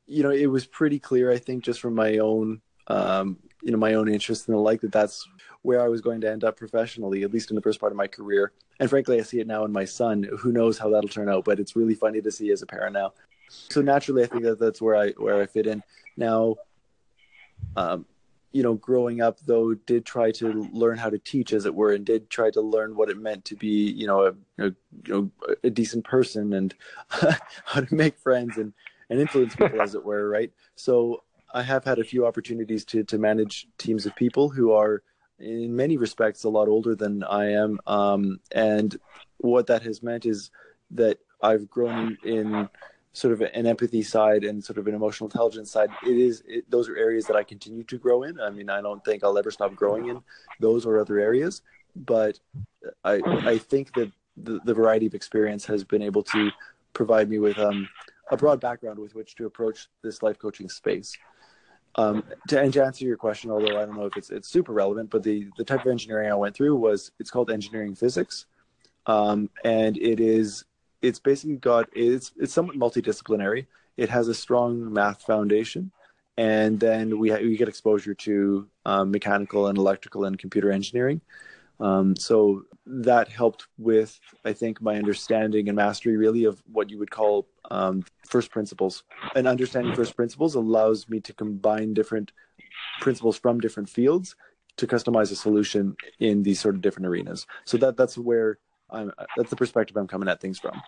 you 0.07 0.23
know, 0.23 0.31
it 0.31 0.47
was 0.47 0.65
pretty 0.65 0.99
clear, 0.99 1.29
I 1.29 1.39
think, 1.39 1.65
just 1.65 1.81
from 1.81 1.95
my 1.95 2.19
own 2.19 2.61
um, 2.87 3.37
you 3.61 3.71
know 3.71 3.77
my 3.77 3.93
own 3.93 4.09
interest 4.09 4.47
and 4.47 4.55
the 4.55 4.59
like 4.59 4.81
that 4.81 4.91
that's 4.91 5.27
where 5.63 5.81
I 5.81 5.87
was 5.87 6.01
going 6.01 6.21
to 6.21 6.31
end 6.31 6.43
up 6.43 6.57
professionally, 6.57 7.23
at 7.23 7.31
least 7.31 7.51
in 7.51 7.55
the 7.55 7.61
first 7.61 7.79
part 7.79 7.91
of 7.91 7.97
my 7.97 8.07
career. 8.07 8.51
And 8.79 8.89
frankly, 8.89 9.19
I 9.19 9.23
see 9.23 9.39
it 9.39 9.47
now 9.47 9.63
in 9.63 9.71
my 9.71 9.85
son. 9.85 10.27
Who 10.39 10.51
knows 10.51 10.77
how 10.77 10.89
that'll 10.89 11.09
turn 11.09 11.29
out? 11.29 11.45
But 11.45 11.59
it's 11.59 11.75
really 11.75 11.93
funny 11.93 12.21
to 12.21 12.31
see 12.31 12.51
as 12.51 12.61
a 12.61 12.65
parent 12.65 12.93
now. 12.93 13.13
So 13.49 13.81
naturally, 13.81 14.23
I 14.23 14.27
think 14.27 14.43
that 14.43 14.59
that's 14.59 14.81
where 14.81 14.95
I 14.95 15.11
where 15.11 15.41
I 15.41 15.45
fit 15.45 15.67
in. 15.67 15.83
Now, 16.17 16.55
um, 17.75 18.05
you 18.51 18.63
know, 18.63 18.73
growing 18.75 19.21
up 19.21 19.39
though, 19.45 19.73
did 19.73 20.05
try 20.05 20.31
to 20.31 20.69
learn 20.73 20.97
how 20.97 21.09
to 21.09 21.19
teach, 21.19 21.53
as 21.53 21.65
it 21.65 21.75
were, 21.75 21.93
and 21.93 22.05
did 22.05 22.29
try 22.29 22.49
to 22.51 22.61
learn 22.61 22.95
what 22.95 23.09
it 23.09 23.17
meant 23.17 23.45
to 23.45 23.55
be, 23.55 23.91
you 23.91 24.07
know, 24.07 24.25
a, 24.25 24.65
a 24.65 24.71
you 25.05 25.31
know 25.47 25.53
a 25.63 25.69
decent 25.69 26.05
person 26.05 26.53
and 26.53 26.73
how 27.09 27.81
to 27.81 27.95
make 27.95 28.17
friends 28.17 28.57
and 28.57 28.73
and 29.09 29.19
influence 29.19 29.55
people, 29.55 29.81
as 29.81 29.95
it 29.95 30.03
were, 30.03 30.29
right? 30.29 30.51
So 30.75 31.23
I 31.53 31.61
have 31.61 31.83
had 31.83 31.99
a 31.99 32.03
few 32.03 32.25
opportunities 32.25 32.85
to 32.85 33.03
to 33.03 33.17
manage 33.17 33.67
teams 33.77 34.05
of 34.05 34.15
people 34.15 34.49
who 34.49 34.71
are 34.71 35.03
in 35.41 35.75
many 35.75 35.97
respects 35.97 36.43
a 36.43 36.49
lot 36.49 36.67
older 36.67 36.95
than 36.95 37.23
I 37.23 37.51
am. 37.51 37.79
Um, 37.87 38.39
and 38.51 38.97
what 39.37 39.67
that 39.67 39.83
has 39.83 40.03
meant 40.03 40.25
is 40.25 40.51
that 40.91 41.19
I've 41.41 41.69
grown 41.69 42.17
in 42.23 42.69
sort 43.13 43.33
of 43.33 43.41
an 43.41 43.65
empathy 43.65 44.03
side 44.03 44.43
and 44.43 44.63
sort 44.63 44.77
of 44.77 44.87
an 44.87 44.95
emotional 44.95 45.27
intelligence 45.27 45.71
side. 45.71 45.89
It 46.05 46.17
is 46.17 46.43
it, 46.47 46.69
those 46.69 46.87
are 46.87 46.95
areas 46.95 47.25
that 47.25 47.35
I 47.35 47.43
continue 47.43 47.83
to 47.85 47.97
grow 47.97 48.23
in. 48.23 48.39
I 48.39 48.49
mean, 48.49 48.69
I 48.69 48.81
don't 48.81 49.03
think 49.03 49.23
I'll 49.23 49.37
ever 49.37 49.51
stop 49.51 49.75
growing 49.75 50.07
in 50.07 50.21
those 50.59 50.85
or 50.85 50.99
other 50.99 51.19
areas, 51.19 51.61
but 51.95 52.39
I 53.03 53.21
I 53.25 53.57
think 53.57 53.93
that 53.95 54.11
the, 54.37 54.61
the 54.63 54.73
variety 54.73 55.07
of 55.07 55.13
experience 55.13 55.65
has 55.65 55.83
been 55.83 56.01
able 56.01 56.23
to 56.23 56.51
provide 56.93 57.29
me 57.29 57.39
with 57.39 57.57
um, 57.59 57.87
a 58.31 58.37
broad 58.37 58.59
background 58.61 58.97
with 58.97 59.13
which 59.13 59.35
to 59.35 59.45
approach 59.45 59.87
this 60.03 60.23
life 60.23 60.39
coaching 60.39 60.69
space. 60.69 61.17
Um, 61.95 62.23
to, 62.47 62.61
and 62.61 62.71
to 62.73 62.83
answer 62.83 63.05
your 63.05 63.17
question, 63.17 63.51
although 63.51 63.77
I 63.77 63.85
don't 63.85 63.97
know 63.97 64.05
if 64.05 64.15
it's 64.15 64.29
it's 64.29 64.47
super 64.47 64.71
relevant, 64.71 65.09
but 65.09 65.23
the 65.23 65.49
the 65.57 65.63
type 65.63 65.81
of 65.85 65.91
engineering 65.91 66.31
I 66.31 66.35
went 66.35 66.55
through 66.55 66.75
was 66.77 67.11
it's 67.19 67.29
called 67.29 67.51
engineering 67.51 67.95
physics, 67.95 68.45
um, 69.07 69.49
and 69.65 69.97
it 69.97 70.19
is 70.19 70.63
it's 71.01 71.19
basically 71.19 71.57
got 71.57 71.89
it's 71.93 72.31
it's 72.37 72.53
somewhat 72.53 72.77
multidisciplinary. 72.77 73.67
It 73.97 74.09
has 74.09 74.29
a 74.29 74.33
strong 74.33 74.91
math 74.93 75.23
foundation, 75.23 75.91
and 76.37 76.79
then 76.79 77.19
we 77.19 77.29
ha- 77.29 77.41
we 77.41 77.57
get 77.57 77.67
exposure 77.67 78.13
to 78.13 78.67
um, 78.85 79.11
mechanical 79.11 79.67
and 79.67 79.77
electrical 79.77 80.25
and 80.25 80.39
computer 80.39 80.71
engineering. 80.71 81.21
Um, 81.81 82.15
so 82.15 82.63
that 82.85 83.27
helped 83.27 83.67
with, 83.77 84.19
I 84.45 84.53
think, 84.53 84.81
my 84.81 84.95
understanding 84.95 85.67
and 85.67 85.75
mastery 85.75 86.15
really 86.15 86.45
of 86.45 86.61
what 86.71 86.89
you 86.89 86.99
would 86.99 87.11
call 87.11 87.47
um, 87.69 88.03
first 88.27 88.51
principles. 88.51 89.03
And 89.35 89.47
understanding 89.47 89.95
first 89.95 90.15
principles 90.15 90.55
allows 90.55 91.09
me 91.09 91.19
to 91.21 91.33
combine 91.33 91.93
different 91.93 92.31
principles 92.99 93.37
from 93.37 93.59
different 93.59 93.89
fields 93.89 94.35
to 94.77 94.87
customize 94.87 95.31
a 95.31 95.35
solution 95.35 95.95
in 96.19 96.43
these 96.43 96.59
sort 96.59 96.75
of 96.75 96.81
different 96.81 97.07
arenas. 97.07 97.45
So 97.65 97.77
that 97.77 97.97
that's 97.97 98.17
where 98.17 98.57
I'm. 98.89 99.11
That's 99.37 99.49
the 99.49 99.55
perspective 99.55 99.97
I'm 99.97 100.07
coming 100.07 100.29
at 100.29 100.39
things 100.39 100.59
from. 100.59 100.81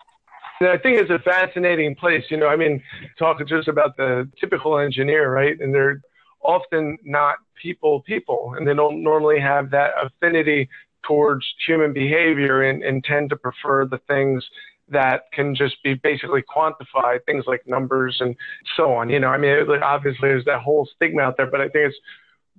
I 0.60 0.78
think 0.78 1.00
it's 1.00 1.10
a 1.10 1.18
fascinating 1.18 1.94
place. 1.96 2.24
You 2.30 2.36
know, 2.36 2.46
I 2.48 2.56
mean, 2.56 2.82
talking 3.18 3.46
just 3.46 3.68
about 3.68 3.96
the 3.96 4.28
typical 4.38 4.78
engineer, 4.78 5.32
right? 5.32 5.58
And 5.60 5.74
they're 5.74 6.00
often 6.42 6.98
not 7.02 7.36
people 7.60 8.02
people, 8.02 8.54
and 8.56 8.66
they 8.66 8.74
don't 8.74 9.02
normally 9.02 9.40
have 9.40 9.70
that 9.70 9.92
affinity 10.00 10.68
towards 11.06 11.46
human 11.66 11.92
behavior 11.92 12.62
and, 12.62 12.82
and 12.82 13.04
tend 13.04 13.30
to 13.30 13.36
prefer 13.36 13.86
the 13.86 14.00
things 14.08 14.44
that 14.88 15.24
can 15.32 15.54
just 15.54 15.82
be 15.82 15.94
basically 15.94 16.42
quantified, 16.42 17.24
things 17.24 17.44
like 17.46 17.66
numbers 17.66 18.16
and 18.20 18.36
so 18.76 18.92
on. 18.92 19.08
You 19.08 19.20
know, 19.20 19.28
I 19.28 19.38
mean, 19.38 19.54
obviously 19.82 20.28
there's 20.28 20.44
that 20.44 20.60
whole 20.60 20.88
stigma 20.94 21.22
out 21.22 21.36
there, 21.36 21.50
but 21.50 21.60
I 21.60 21.68
think 21.68 21.88
it's 21.88 21.96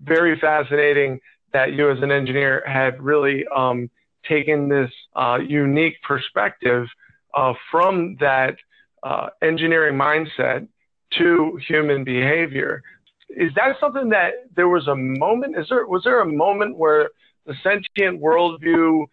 very 0.03 0.39
fascinating 0.39 1.19
that 1.53 1.73
you 1.73 1.89
as 1.89 2.01
an 2.01 2.11
engineer 2.11 2.63
had 2.65 3.01
really 3.01 3.45
um, 3.55 3.89
taken 4.27 4.67
this 4.67 4.91
uh, 5.15 5.39
unique 5.47 5.95
perspective 6.01 6.87
uh, 7.35 7.53
from 7.71 8.17
that 8.19 8.55
uh, 9.03 9.27
engineering 9.41 9.97
mindset 9.97 10.67
to 11.11 11.59
human 11.67 12.03
behavior. 12.03 12.81
Is 13.29 13.51
that 13.55 13.75
something 13.79 14.09
that 14.09 14.33
there 14.55 14.67
was 14.67 14.87
a 14.87 14.95
moment? 14.95 15.57
Is 15.57 15.67
there 15.69 15.85
was 15.85 16.03
there 16.03 16.21
a 16.21 16.25
moment 16.25 16.77
where 16.77 17.09
the 17.45 17.55
sentient 17.63 18.21
worldview 18.21 19.05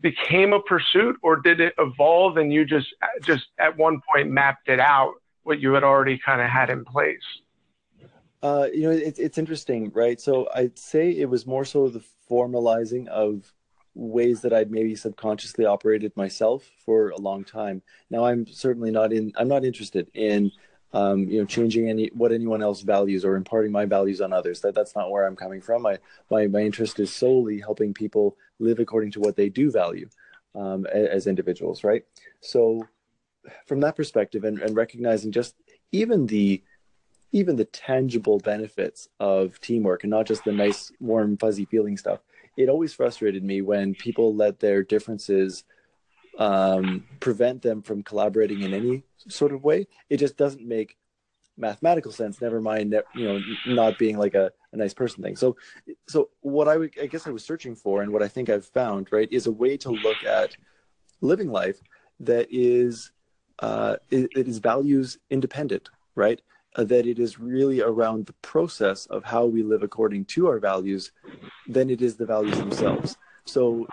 became 0.00 0.52
a 0.52 0.60
pursuit, 0.60 1.16
or 1.22 1.36
did 1.36 1.60
it 1.60 1.74
evolve 1.78 2.36
and 2.36 2.52
you 2.52 2.64
just 2.64 2.88
just 3.22 3.46
at 3.58 3.76
one 3.76 4.00
point 4.12 4.30
mapped 4.30 4.68
it 4.68 4.80
out 4.80 5.14
what 5.42 5.60
you 5.60 5.72
had 5.72 5.84
already 5.84 6.18
kind 6.24 6.40
of 6.40 6.48
had 6.48 6.70
in 6.70 6.84
place? 6.84 7.18
Uh, 8.42 8.66
you 8.72 8.82
know, 8.82 8.90
it's 8.90 9.18
it's 9.18 9.38
interesting, 9.38 9.90
right? 9.92 10.20
So 10.20 10.48
I'd 10.54 10.78
say 10.78 11.10
it 11.10 11.28
was 11.28 11.46
more 11.46 11.64
so 11.64 11.88
the 11.88 12.04
formalizing 12.30 13.08
of 13.08 13.52
ways 13.94 14.42
that 14.42 14.52
I'd 14.52 14.70
maybe 14.70 14.94
subconsciously 14.94 15.64
operated 15.64 16.14
myself 16.16 16.70
for 16.84 17.10
a 17.10 17.16
long 17.16 17.44
time. 17.44 17.82
Now 18.10 18.26
I'm 18.26 18.46
certainly 18.46 18.90
not 18.90 19.12
in. 19.12 19.32
I'm 19.36 19.48
not 19.48 19.64
interested 19.64 20.10
in 20.14 20.52
um, 20.92 21.28
you 21.28 21.40
know, 21.40 21.44
changing 21.44 21.88
any 21.88 22.10
what 22.14 22.32
anyone 22.32 22.62
else 22.62 22.82
values 22.82 23.24
or 23.24 23.36
imparting 23.36 23.72
my 23.72 23.84
values 23.84 24.20
on 24.20 24.32
others. 24.32 24.60
That 24.60 24.74
that's 24.74 24.94
not 24.94 25.10
where 25.10 25.26
I'm 25.26 25.36
coming 25.36 25.60
from. 25.60 25.82
My 25.82 25.98
my 26.30 26.46
my 26.46 26.60
interest 26.60 27.00
is 27.00 27.12
solely 27.12 27.60
helping 27.60 27.92
people 27.92 28.36
live 28.58 28.78
according 28.78 29.10
to 29.12 29.20
what 29.20 29.36
they 29.36 29.48
do 29.48 29.70
value 29.70 30.08
um, 30.54 30.86
as, 30.86 31.08
as 31.08 31.26
individuals, 31.26 31.84
right? 31.84 32.04
So, 32.40 32.86
from 33.66 33.80
that 33.80 33.96
perspective, 33.96 34.44
and, 34.44 34.58
and 34.60 34.76
recognizing 34.76 35.32
just 35.32 35.54
even 35.92 36.26
the 36.26 36.62
even 37.32 37.56
the 37.56 37.64
tangible 37.66 38.38
benefits 38.38 39.08
of 39.20 39.60
teamwork 39.60 40.04
and 40.04 40.10
not 40.10 40.26
just 40.26 40.44
the 40.44 40.52
nice, 40.52 40.92
warm, 41.00 41.36
fuzzy 41.36 41.66
feeling 41.66 41.96
stuff. 41.96 42.20
It 42.56 42.68
always 42.68 42.94
frustrated 42.94 43.44
me 43.44 43.60
when 43.60 43.94
people 43.94 44.34
let 44.34 44.60
their 44.60 44.82
differences 44.82 45.64
um, 46.38 47.04
prevent 47.20 47.62
them 47.62 47.82
from 47.82 48.02
collaborating 48.02 48.62
in 48.62 48.74
any 48.74 49.02
sort 49.28 49.52
of 49.52 49.64
way. 49.64 49.86
It 50.10 50.18
just 50.18 50.36
doesn't 50.36 50.66
make 50.66 50.96
mathematical 51.56 52.12
sense. 52.12 52.40
Never 52.40 52.60
mind, 52.60 52.94
you 53.14 53.24
know, 53.24 53.40
not 53.66 53.98
being 53.98 54.18
like 54.18 54.34
a, 54.34 54.52
a 54.72 54.76
nice 54.76 54.92
person 54.92 55.22
thing. 55.22 55.36
So, 55.36 55.56
so 56.06 56.28
what 56.40 56.68
I, 56.68 56.74
I 57.00 57.06
guess 57.06 57.26
I 57.26 57.30
was 57.30 57.44
searching 57.44 57.74
for, 57.74 58.02
and 58.02 58.12
what 58.12 58.22
I 58.22 58.28
think 58.28 58.50
I've 58.50 58.66
found, 58.66 59.08
right, 59.10 59.28
is 59.32 59.46
a 59.46 59.52
way 59.52 59.76
to 59.78 59.90
look 59.90 60.22
at 60.24 60.56
living 61.20 61.50
life 61.50 61.80
that 62.20 62.48
is, 62.50 63.12
uh, 63.60 63.96
it, 64.10 64.30
it 64.36 64.48
is 64.48 64.58
values 64.58 65.18
independent, 65.30 65.88
right? 66.14 66.40
Uh, 66.74 66.84
that 66.84 67.06
it 67.06 67.18
is 67.18 67.38
really 67.38 67.80
around 67.80 68.26
the 68.26 68.34
process 68.34 69.06
of 69.06 69.24
how 69.24 69.46
we 69.46 69.62
live 69.62 69.82
according 69.82 70.26
to 70.26 70.46
our 70.46 70.58
values 70.58 71.10
than 71.66 71.88
it 71.88 72.02
is 72.02 72.16
the 72.16 72.26
values 72.26 72.58
themselves. 72.58 73.16
So 73.46 73.86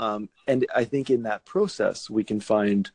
um, 0.00 0.30
and 0.48 0.66
I 0.74 0.84
think 0.84 1.10
in 1.10 1.22
that 1.24 1.44
process, 1.44 2.08
we 2.08 2.24
can 2.24 2.40
find 2.40 2.90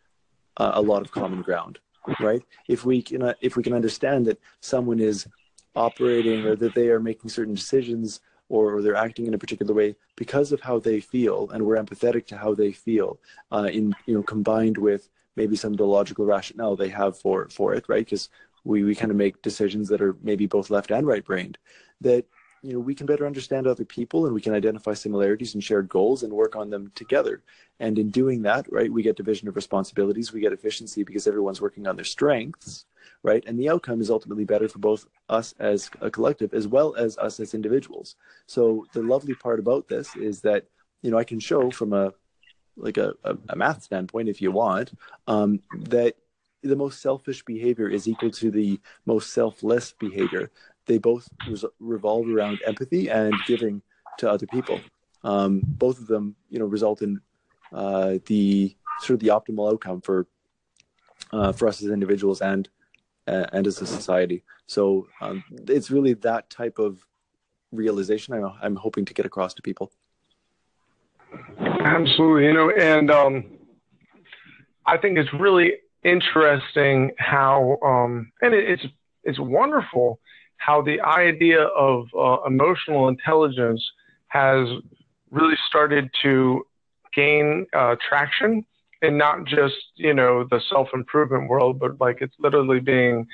uh, 0.57 0.71
a 0.73 0.81
lot 0.81 1.03
of 1.03 1.11
common 1.11 1.43
ground, 1.43 1.77
right? 2.19 2.41
If 2.67 2.83
we 2.83 3.03
can, 3.03 3.21
uh, 3.21 3.33
if 3.41 3.55
we 3.55 3.63
can 3.63 3.73
understand 3.73 4.25
that 4.25 4.39
someone 4.59 4.99
is 4.99 5.27
operating 5.75 6.45
or 6.45 6.55
that 6.55 6.73
they 6.73 6.89
are 6.89 6.99
making 6.99 7.29
certain 7.29 7.53
decisions 7.53 8.21
or, 8.49 8.81
they're 8.81 8.95
acting 8.95 9.25
in 9.27 9.33
a 9.33 9.37
particular 9.37 9.73
way 9.73 9.95
because 10.15 10.51
of 10.51 10.61
how 10.61 10.79
they 10.79 10.99
feel, 10.99 11.49
and 11.51 11.65
we're 11.65 11.77
empathetic 11.77 12.25
to 12.27 12.37
how 12.37 12.53
they 12.53 12.71
feel, 12.71 13.19
uh, 13.51 13.69
in 13.71 13.93
you 14.07 14.15
know 14.15 14.23
combined 14.23 14.77
with 14.77 15.09
maybe 15.35 15.55
some 15.55 15.71
of 15.71 15.77
the 15.77 15.85
logical 15.85 16.25
rationale 16.25 16.75
they 16.75 16.89
have 16.89 17.17
for 17.17 17.49
for 17.49 17.73
it, 17.75 17.85
right? 17.87 18.05
Because 18.05 18.29
we 18.63 18.83
we 18.83 18.95
kind 18.95 19.11
of 19.11 19.17
make 19.17 19.41
decisions 19.41 19.89
that 19.89 20.01
are 20.01 20.15
maybe 20.23 20.47
both 20.47 20.69
left 20.69 20.91
and 20.91 21.05
right 21.05 21.25
brained. 21.25 21.57
That 22.01 22.25
you 22.65 22.73
know 22.73 22.79
we 22.79 22.95
can 22.95 23.05
better 23.05 23.25
understand 23.25 23.67
other 23.67 23.85
people 23.85 24.25
and 24.25 24.33
we 24.33 24.41
can 24.41 24.53
identify 24.53 24.93
similarities 24.93 25.53
and 25.53 25.63
shared 25.63 25.87
goals 25.89 26.23
and 26.23 26.33
work 26.33 26.55
on 26.55 26.69
them 26.69 26.91
together. 26.95 27.43
And 27.79 27.99
in 27.99 28.09
doing 28.09 28.41
that 28.43 28.71
right 28.71 28.91
we 28.91 29.03
get 29.03 29.17
division 29.17 29.47
of 29.47 29.55
responsibilities 29.55 30.33
we 30.33 30.41
get 30.41 30.53
efficiency 30.53 31.03
because 31.03 31.27
everyone's 31.27 31.61
working 31.61 31.87
on 31.87 31.95
their 31.95 32.05
strengths 32.05 32.85
right? 33.23 33.43
And 33.47 33.59
the 33.59 33.69
outcome 33.69 34.01
is 34.01 34.11
ultimately 34.11 34.45
better 34.45 34.67
for 34.67 34.77
both 34.77 35.07
us 35.29 35.55
as 35.59 35.89
a 35.99 36.11
collective 36.11 36.53
as 36.53 36.67
well 36.67 36.95
as 36.95 37.17
us 37.17 37.39
as 37.39 37.55
individuals. 37.55 38.15
So 38.45 38.85
the 38.93 39.01
lovely 39.01 39.33
part 39.33 39.59
about 39.59 39.87
this 39.87 40.15
is 40.15 40.41
that 40.41 40.65
you 41.05 41.11
know 41.11 41.17
i 41.19 41.23
can 41.23 41.39
show 41.39 41.69
from 41.69 41.93
a 41.93 42.13
like 42.77 42.97
a, 42.97 43.13
a, 43.23 43.55
math 43.55 43.83
standpoint 43.83 44.27
if 44.27 44.41
you 44.41 44.51
want 44.51 44.91
um, 45.27 45.61
that 45.79 46.15
the 46.61 46.75
most 46.75 47.01
selfish 47.01 47.45
behavior 47.45 47.87
is 47.87 48.07
equal 48.07 48.31
to 48.31 48.51
the 48.51 48.79
most 49.05 49.31
selfless 49.31 49.93
behavior 49.97 50.51
they 50.85 50.97
both 50.97 51.27
res- 51.47 51.65
revolve 51.79 52.29
around 52.29 52.59
empathy 52.65 53.09
and 53.09 53.33
giving 53.47 53.81
to 54.19 54.29
other 54.29 54.47
people. 54.47 54.79
Um, 55.23 55.61
both 55.65 55.99
of 55.99 56.07
them, 56.07 56.35
you 56.49 56.59
know, 56.59 56.65
result 56.65 57.01
in 57.01 57.19
uh, 57.73 58.19
the 58.27 58.75
sort 58.99 59.15
of 59.15 59.19
the 59.19 59.27
optimal 59.27 59.71
outcome 59.71 60.01
for 60.01 60.27
uh, 61.31 61.51
for 61.51 61.67
us 61.67 61.81
as 61.81 61.89
individuals 61.89 62.41
and 62.41 62.69
uh, 63.27 63.45
and 63.51 63.67
as 63.67 63.81
a 63.81 63.87
society. 63.87 64.43
So 64.67 65.07
um, 65.21 65.43
it's 65.67 65.91
really 65.91 66.13
that 66.13 66.49
type 66.49 66.79
of 66.79 67.05
realization 67.71 68.33
I'm, 68.33 68.51
I'm 68.61 68.75
hoping 68.75 69.05
to 69.05 69.13
get 69.13 69.25
across 69.25 69.53
to 69.55 69.61
people. 69.61 69.91
Absolutely, 71.59 72.45
you 72.45 72.53
know, 72.53 72.69
and 72.71 73.11
um, 73.11 73.45
I 74.85 74.97
think 74.97 75.17
it's 75.17 75.33
really 75.33 75.73
interesting 76.03 77.11
how, 77.17 77.77
um, 77.83 78.31
and 78.41 78.53
it, 78.53 78.69
it's 78.69 78.85
it's 79.23 79.39
wonderful 79.39 80.19
how 80.65 80.81
the 80.81 80.99
idea 81.01 81.61
of 81.61 82.07
uh, 82.17 82.37
emotional 82.47 83.07
intelligence 83.07 83.83
has 84.27 84.67
really 85.29 85.55
started 85.67 86.09
to 86.23 86.65
gain 87.13 87.67
uh, 87.73 87.95
traction 88.07 88.65
and 89.01 89.17
not 89.17 89.45
just 89.45 89.75
you 89.95 90.13
know 90.13 90.45
the 90.49 90.59
self-improvement 90.69 91.49
world 91.49 91.79
but 91.79 91.99
like 92.01 92.17
it's 92.21 92.33
literally 92.39 92.79
being 92.79 93.27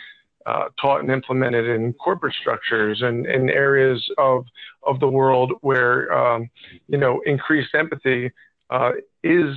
uh, 0.46 0.66
taught 0.80 1.02
and 1.02 1.12
implemented 1.12 1.68
in 1.68 1.94
corporate 1.94 2.34
structures 2.42 3.02
and 3.02 3.26
in 3.26 3.50
areas 3.50 4.06
of 4.18 4.46
of 4.86 5.00
the 5.00 5.08
world 5.08 5.54
where 5.62 6.12
um, 6.12 6.50
you 6.88 6.98
know 6.98 7.22
increased 7.26 7.74
empathy 7.74 8.30
uh, 8.70 8.92
is 9.24 9.56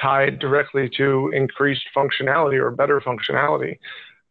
tied 0.00 0.38
directly 0.38 0.88
to 0.96 1.30
increased 1.34 1.84
functionality 1.94 2.58
or 2.58 2.70
better 2.70 3.00
functionality. 3.00 3.78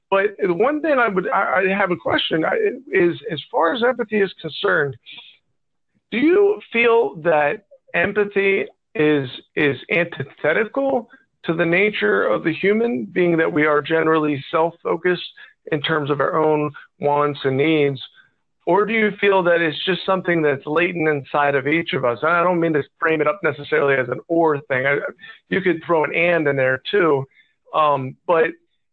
But 0.10 0.36
the 0.40 0.54
one 0.54 0.82
thing 0.82 0.98
I 0.98 1.08
would 1.08 1.30
I, 1.30 1.68
have 1.68 1.92
a 1.92 1.96
question 1.96 2.44
is 2.92 3.16
as 3.32 3.42
far 3.52 3.74
as 3.74 3.84
empathy 3.84 4.22
is 4.22 4.34
concerned, 4.42 4.98
do 6.12 6.18
you 6.18 6.60
feel 6.74 7.16
that 7.22 7.66
empathy 7.94 8.66
is 8.96 9.30
is 9.56 9.78
antithetical 9.92 11.10
to 11.46 11.54
the 11.54 11.66
nature 11.66 12.26
of 12.26 12.44
the 12.44 12.54
human, 12.54 13.06
being 13.06 13.38
that 13.38 13.54
we 13.54 13.66
are 13.66 13.82
generally 13.82 14.44
self-focused 14.52 15.30
in 15.72 15.82
terms 15.82 16.10
of 16.10 16.20
our 16.20 16.44
own 16.44 16.72
wants 17.00 17.40
and 17.44 17.58
needs? 17.58 18.02
Or 18.66 18.86
do 18.86 18.94
you 18.94 19.12
feel 19.22 19.42
that 19.44 19.62
it's 19.62 19.84
just 19.86 20.06
something 20.06 20.42
that's 20.42 20.66
latent 20.66 21.08
inside 21.08 21.56
of 21.56 21.68
each 21.68 21.94
of 21.94 22.04
us? 22.04 22.20
And 22.22 22.32
I 22.32 22.44
don't 22.44 22.60
mean 22.60 22.74
to 22.74 22.84
frame 23.00 23.22
it 23.22 23.28
up 23.28 23.40
necessarily 23.44 23.96
as 23.96 24.10
an 24.10 24.20
or 24.28 24.60
thing. 24.62 24.86
I, 24.86 24.98
you 25.50 25.62
could 25.62 25.82
throw 25.86 26.04
an 26.04 26.14
and 26.16 26.48
in 26.48 26.56
there 26.56 26.82
too. 26.92 27.26
Um, 27.74 28.18
but 28.28 28.48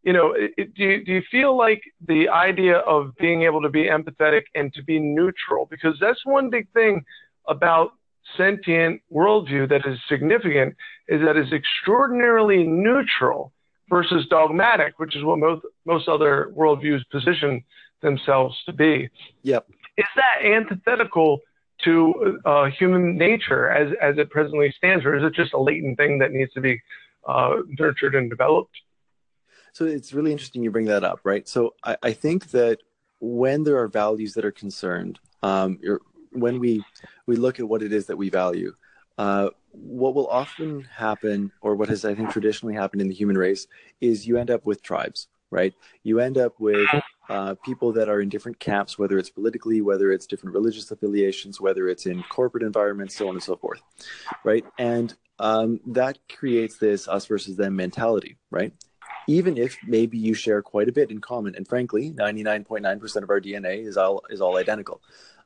you 0.07 0.13
know, 0.13 0.35
it, 0.37 0.73
do, 0.75 0.85
you, 0.85 1.05
do 1.05 1.13
you 1.15 1.23
feel 1.33 1.59
like 1.59 1.83
the 2.07 2.29
idea 2.29 2.77
of 2.79 3.15
being 3.17 3.43
able 3.43 3.61
to 3.61 3.69
be 3.69 3.87
empathetic 3.87 4.45
and 4.55 4.73
to 4.75 4.83
be 4.85 5.01
neutral, 5.01 5.67
because 5.69 5.97
that's 6.01 6.25
one 6.25 6.49
big 6.49 6.69
thing 6.73 7.05
about 7.49 7.91
sentient 8.37 9.03
worldview 9.13 9.69
that 9.69 9.85
is 9.85 9.99
significant, 10.09 10.77
is 11.09 11.21
that 11.23 11.37
it's 11.37 11.53
extraordinarily 11.53 12.63
neutral 12.63 13.53
versus 13.91 14.25
dogmatic, 14.29 14.97
which 15.01 15.17
is 15.17 15.25
what 15.25 15.41
most, 15.41 15.67
most 15.85 16.09
other 16.09 16.53
worldviews 16.57 17.03
position 17.11 17.65
themselves 18.01 18.57
to 18.67 18.73
be. 18.73 19.09
Yep. 19.43 19.67
Is 19.97 20.07
that 20.15 20.45
antithetical 20.45 21.41
to 21.83 22.39
uh, 22.45 22.67
human 22.67 23.19
nature 23.19 23.71
as, 23.71 23.93
as 24.01 24.19
it 24.19 24.31
presently 24.31 24.73
stands, 24.79 25.05
or 25.05 25.17
is 25.17 25.25
it 25.25 25.35
just 25.35 25.53
a 25.53 25.61
latent 25.61 25.97
thing 25.99 26.19
that 26.21 26.31
needs 26.31 26.53
to 26.53 26.61
be 26.61 26.81
uh, 27.27 27.57
nurtured 27.81 28.15
and 28.15 28.31
developed? 28.31 28.77
So 29.77 29.85
it's 29.85 30.15
really 30.15 30.33
interesting 30.33 30.63
you 30.63 30.71
bring 30.71 30.87
that 30.87 31.05
up, 31.05 31.21
right? 31.23 31.47
So 31.47 31.75
I, 31.85 31.99
I 32.03 32.13
think 32.15 32.51
that 32.53 32.79
when 33.21 33.63
there 33.63 33.77
are 33.77 33.89
values 33.89 34.33
that 34.33 34.45
are 34.47 34.51
concerned, 34.51 35.19
um, 35.43 35.79
when 36.33 36.59
we 36.59 36.83
we 37.27 37.37
look 37.37 37.61
at 37.61 37.69
what 37.69 37.83
it 37.83 37.93
is 37.93 38.07
that 38.07 38.17
we 38.17 38.31
value, 38.31 38.73
uh, 39.19 39.51
what 39.73 40.15
will 40.15 40.29
often 40.29 40.81
happen, 40.85 41.53
or 41.61 41.75
what 41.75 41.91
has 41.91 42.07
I 42.07 42.15
think 42.15 42.31
traditionally 42.31 42.75
happened 42.75 43.03
in 43.03 43.09
the 43.09 43.15
human 43.15 43.37
race, 43.37 43.67
is 44.01 44.27
you 44.27 44.39
end 44.39 44.51
up 44.51 44.65
with 44.65 44.83
tribes, 44.83 45.29
right? 45.51 45.75
You 46.05 46.21
end 46.21 46.39
up 46.39 46.59
with 46.59 46.89
uh, 47.29 47.57
people 47.63 47.93
that 47.93 48.09
are 48.09 48.23
in 48.23 48.31
different 48.31 48.59
camps, 48.59 48.99
whether 48.99 49.19
it's 49.19 49.29
politically, 49.29 49.83
whether 49.83 50.11
it's 50.11 50.27
different 50.27 50.55
religious 50.55 50.91
affiliations, 50.91 51.61
whether 51.61 51.87
it's 51.87 52.07
in 52.07 52.23
corporate 52.31 52.63
environments, 52.63 53.15
so 53.15 53.29
on 53.29 53.35
and 53.35 53.43
so 53.43 53.57
forth, 53.57 53.83
right? 54.43 54.65
And 54.79 55.13
um, 55.39 55.81
that 55.89 56.19
creates 56.35 56.79
this 56.79 57.09
us 57.09 57.27
versus 57.27 57.59
them 57.59 57.77
mentality, 57.77 58.39
right? 58.51 58.73
Even 59.29 59.59
if 59.59 59.77
maybe 59.85 60.17
you 60.19 60.35
share 60.35 60.63
quite 60.63 60.89
a 60.89 60.93
bit 60.93 61.11
in 61.11 61.21
common, 61.21 61.57
and 61.57 61.67
frankly, 61.67 62.13
99.9% 62.13 63.23
of 63.23 63.31
our 63.31 63.41
DNA 63.41 63.85
is 63.85 63.97
all 63.97 64.23
is 64.31 64.41
all 64.41 64.57
identical. 64.57 65.03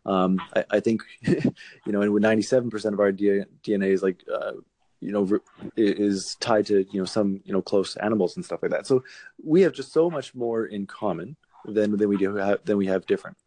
Um, 0.06 0.40
I, 0.54 0.64
I, 0.70 0.80
think, 0.80 1.02
you 1.22 1.52
know, 1.86 2.02
and 2.02 2.12
with 2.12 2.22
97% 2.22 2.92
of 2.92 3.00
our 3.00 3.12
DNA 3.12 3.92
is 3.92 4.02
like, 4.02 4.24
uh, 4.32 4.52
you 5.00 5.12
know, 5.12 5.40
is 5.76 6.36
tied 6.36 6.66
to 6.66 6.86
you 6.90 7.00
know 7.00 7.06
some 7.06 7.40
you 7.44 7.52
know 7.52 7.62
close 7.62 7.96
animals 7.96 8.36
and 8.36 8.44
stuff 8.44 8.60
like 8.62 8.70
that. 8.70 8.86
So 8.86 9.02
we 9.42 9.62
have 9.62 9.72
just 9.72 9.92
so 9.92 10.10
much 10.10 10.34
more 10.34 10.66
in 10.66 10.86
common 10.86 11.36
than 11.64 11.96
than 11.96 12.08
we 12.08 12.18
do 12.18 12.34
have 12.36 12.64
than 12.64 12.76
we 12.76 12.86
have 12.86 13.06
different. 13.06 13.38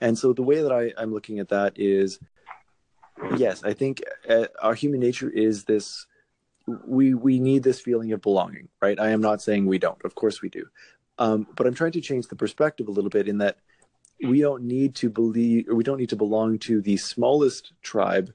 And 0.00 0.16
so 0.16 0.32
the 0.32 0.42
way 0.42 0.62
that 0.62 0.72
I, 0.72 0.92
I'm 0.96 1.12
looking 1.12 1.40
at 1.40 1.48
that 1.48 1.72
is 1.76 2.20
yes, 3.36 3.64
I 3.64 3.72
think 3.72 4.02
uh, 4.28 4.46
our 4.62 4.74
human 4.74 5.00
nature 5.00 5.30
is 5.30 5.64
this. 5.64 6.06
We 6.66 7.14
we 7.14 7.40
need 7.40 7.62
this 7.62 7.80
feeling 7.80 8.12
of 8.12 8.22
belonging, 8.22 8.68
right? 8.80 8.98
I 8.98 9.10
am 9.10 9.20
not 9.20 9.42
saying 9.42 9.66
we 9.66 9.78
don't. 9.78 10.02
Of 10.04 10.14
course 10.14 10.42
we 10.42 10.48
do, 10.48 10.66
um, 11.18 11.46
but 11.56 11.66
I'm 11.66 11.74
trying 11.74 11.92
to 11.92 12.00
change 12.00 12.28
the 12.28 12.36
perspective 12.36 12.88
a 12.88 12.92
little 12.92 13.10
bit 13.10 13.28
in 13.28 13.38
that 13.38 13.58
we 14.22 14.40
don't 14.40 14.64
need 14.64 14.94
to 14.96 15.10
believe 15.10 15.68
or 15.68 15.74
we 15.74 15.84
don't 15.84 15.98
need 15.98 16.10
to 16.10 16.16
belong 16.16 16.58
to 16.60 16.80
the 16.80 16.96
smallest 16.96 17.72
tribe, 17.82 18.30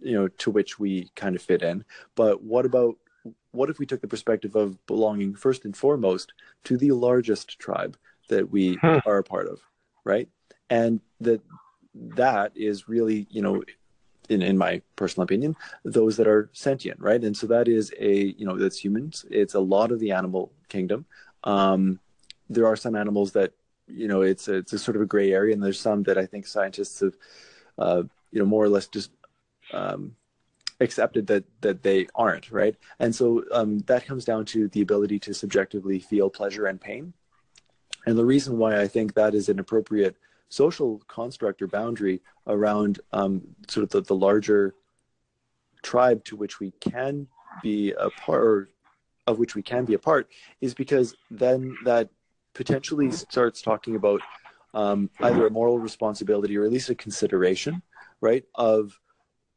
you 0.00 0.12
know, 0.12 0.28
to 0.28 0.50
which 0.50 0.78
we 0.78 1.10
kind 1.16 1.34
of 1.34 1.42
fit 1.42 1.62
in. 1.62 1.84
But 2.14 2.42
what 2.42 2.64
about 2.64 2.96
what 3.50 3.70
if 3.70 3.78
we 3.78 3.86
took 3.86 4.00
the 4.00 4.08
perspective 4.08 4.54
of 4.54 4.84
belonging 4.86 5.34
first 5.34 5.64
and 5.64 5.76
foremost 5.76 6.32
to 6.64 6.76
the 6.76 6.92
largest 6.92 7.58
tribe 7.58 7.96
that 8.28 8.50
we 8.50 8.74
hmm. 8.74 8.98
are 9.06 9.18
a 9.18 9.24
part 9.24 9.48
of, 9.48 9.60
right? 10.04 10.28
And 10.70 11.00
that 11.20 11.40
that 11.94 12.52
is 12.54 12.88
really, 12.88 13.26
you 13.30 13.42
know, 13.42 13.62
in, 14.28 14.42
in 14.42 14.58
my 14.58 14.82
personal 14.96 15.24
opinion, 15.24 15.56
those 15.84 16.16
that 16.16 16.26
are 16.26 16.50
sentient, 16.52 17.00
right? 17.00 17.22
And 17.22 17.36
so 17.36 17.46
that 17.48 17.68
is 17.68 17.92
a, 17.98 18.34
you 18.38 18.46
know, 18.46 18.56
that's 18.58 18.78
humans. 18.78 19.24
It's 19.30 19.54
a 19.54 19.60
lot 19.60 19.92
of 19.92 20.00
the 20.00 20.12
animal 20.12 20.52
kingdom. 20.68 21.06
Um, 21.44 22.00
there 22.48 22.66
are 22.66 22.76
some 22.76 22.94
animals 22.94 23.32
that, 23.32 23.52
you 23.88 24.08
know, 24.08 24.22
it's 24.22 24.48
a, 24.48 24.54
it's 24.56 24.72
a 24.72 24.78
sort 24.78 24.96
of 24.96 25.02
a 25.02 25.06
gray 25.06 25.32
area, 25.32 25.54
and 25.54 25.62
there's 25.62 25.80
some 25.80 26.02
that 26.04 26.18
I 26.18 26.26
think 26.26 26.46
scientists 26.46 27.00
have, 27.00 27.16
uh, 27.78 28.02
you 28.32 28.40
know, 28.40 28.46
more 28.46 28.64
or 28.64 28.68
less 28.68 28.88
just 28.88 29.10
um, 29.72 30.16
accepted 30.80 31.26
that 31.28 31.44
that 31.60 31.82
they 31.82 32.06
aren't, 32.14 32.50
right? 32.50 32.76
And 32.98 33.14
so 33.14 33.44
um, 33.52 33.78
that 33.80 34.06
comes 34.06 34.24
down 34.24 34.44
to 34.46 34.68
the 34.68 34.82
ability 34.82 35.18
to 35.20 35.34
subjectively 35.34 36.00
feel 36.00 36.30
pleasure 36.30 36.66
and 36.66 36.80
pain. 36.80 37.12
And 38.06 38.16
the 38.16 38.24
reason 38.24 38.58
why 38.58 38.80
I 38.80 38.88
think 38.88 39.14
that 39.14 39.34
is 39.34 39.48
an 39.48 39.58
appropriate 39.58 40.16
social 40.48 41.00
construct 41.08 41.60
or 41.62 41.66
boundary 41.66 42.20
around 42.46 43.00
um, 43.12 43.42
sort 43.68 43.84
of 43.84 43.90
the, 43.90 44.00
the 44.02 44.14
larger 44.14 44.74
tribe 45.82 46.24
to 46.24 46.36
which 46.36 46.60
we 46.60 46.72
can 46.80 47.26
be 47.62 47.92
a 47.92 48.10
part 48.10 48.42
or 48.42 48.68
of 49.26 49.38
which 49.38 49.54
we 49.54 49.62
can 49.62 49.84
be 49.84 49.94
a 49.94 49.98
part 49.98 50.28
is 50.60 50.74
because 50.74 51.16
then 51.30 51.76
that 51.84 52.08
potentially 52.54 53.10
starts 53.10 53.60
talking 53.60 53.96
about 53.96 54.20
um, 54.72 55.10
either 55.20 55.46
a 55.46 55.50
moral 55.50 55.78
responsibility 55.78 56.56
or 56.56 56.64
at 56.64 56.70
least 56.70 56.90
a 56.90 56.94
consideration 56.94 57.82
right 58.20 58.44
of 58.54 58.98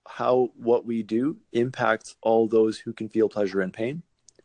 how 0.08 0.50
what 0.56 0.86
we 0.86 1.04
do 1.04 1.38
impacts 1.54 2.16
all 2.22 2.48
those 2.48 2.80
who 2.80 2.94
can 2.94 3.08
feel 3.10 3.30
pleasure 3.30 3.62
and 3.62 3.74
pain 3.74 4.02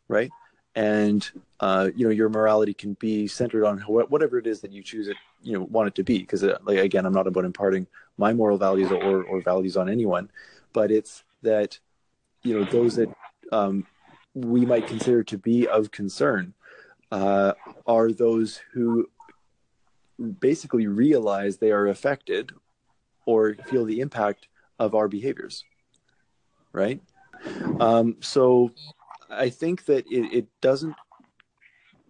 right 0.09 0.31
and 0.75 1.31
uh, 1.61 1.91
you 1.95 2.05
know 2.05 2.11
your 2.11 2.29
morality 2.29 2.75
can 2.75 2.95
be 2.95 3.27
centered 3.27 3.65
on 3.65 3.79
whatever 3.81 4.39
it 4.39 4.47
is 4.47 4.61
that 4.61 4.73
you 4.73 4.83
choose 4.83 5.09
it 5.09 5.17
you 5.43 5.53
know 5.53 5.65
want 5.65 5.89
it 5.89 5.95
to 5.95 6.03
be. 6.03 6.19
Because 6.19 6.43
uh, 6.43 6.59
like 6.65 6.79
again 6.79 7.07
i'm 7.07 7.13
not 7.13 7.27
about 7.27 7.45
imparting 7.45 7.87
my 8.19 8.33
moral 8.33 8.59
values 8.59 8.91
or, 8.91 9.25
or 9.25 9.41
values 9.43 9.77
on 9.77 9.89
anyone 9.89 10.31
but 10.73 10.91
it's 10.91 11.25
that 11.43 11.79
you 12.43 12.59
know 12.59 12.65
those 12.65 12.97
that 12.97 13.15
um, 13.53 13.87
we 14.35 14.65
might 14.65 14.87
consider 14.87 15.23
to 15.23 15.39
be 15.39 15.69
of 15.69 15.91
concern 15.91 16.55
uh, 17.13 17.53
are 17.87 18.11
those 18.11 18.61
who 18.73 19.09
basically 20.41 20.87
realize 20.87 21.57
they 21.57 21.71
are 21.71 21.89
affected 21.89 22.53
or 23.27 23.55
feel 23.67 23.85
the 23.85 24.01
impact 24.01 24.49
of 24.79 24.95
our 24.95 25.09
behaviors 25.09 25.65
right? 26.75 27.01
Um, 27.81 28.17
so 28.21 28.71
I 29.31 29.51
think 29.51 29.87
that 29.87 30.07
it, 30.11 30.33
it 30.33 30.47
doesn't. 30.61 30.95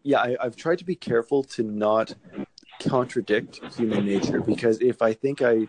Yeah, 0.03 0.21
I, 0.21 0.37
I've 0.41 0.57
tried 0.57 0.79
to 0.79 0.85
be 0.85 0.97
careful 0.97 1.43
to 1.45 1.63
not 1.63 2.15
contradict 2.81 3.61
human 3.75 4.05
nature 4.05 4.41
because 4.41 4.81
if 4.81 5.01
I 5.01 5.15
think 5.15 5.41
I, 5.41 5.67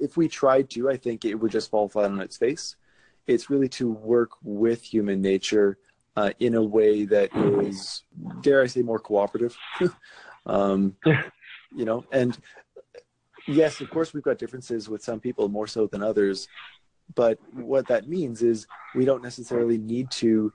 if 0.00 0.16
we 0.16 0.28
tried 0.28 0.70
to, 0.70 0.88
I 0.88 0.96
think 0.96 1.24
it 1.24 1.34
would 1.34 1.50
just 1.52 1.70
fall 1.70 1.88
flat 1.88 2.10
on 2.10 2.20
its 2.20 2.36
face. 2.36 2.76
It's 3.26 3.50
really 3.50 3.68
to 3.70 3.90
work 3.90 4.30
with 4.42 4.82
human 4.82 5.20
nature 5.20 5.78
uh, 6.16 6.30
in 6.38 6.54
a 6.54 6.62
way 6.62 7.04
that 7.04 7.34
is, 7.62 8.02
dare 8.40 8.62
I 8.62 8.66
say, 8.66 8.82
more 8.82 8.98
cooperative. 8.98 9.56
um, 10.46 10.96
you 11.74 11.84
know, 11.84 12.04
and 12.12 12.38
yes, 13.46 13.80
of 13.80 13.90
course, 13.90 14.14
we've 14.14 14.22
got 14.22 14.38
differences 14.38 14.88
with 14.88 15.02
some 15.02 15.20
people 15.20 15.48
more 15.48 15.66
so 15.66 15.86
than 15.86 16.02
others, 16.02 16.48
but 17.14 17.38
what 17.52 17.86
that 17.88 18.08
means 18.08 18.42
is 18.42 18.66
we 18.94 19.04
don't 19.04 19.22
necessarily 19.22 19.78
need 19.78 20.10
to 20.12 20.52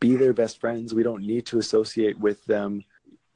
be 0.00 0.16
their 0.16 0.32
best 0.32 0.60
friends. 0.60 0.94
We 0.94 1.02
don't 1.02 1.22
need 1.22 1.46
to 1.46 1.58
associate 1.58 2.18
with 2.18 2.44
them, 2.46 2.84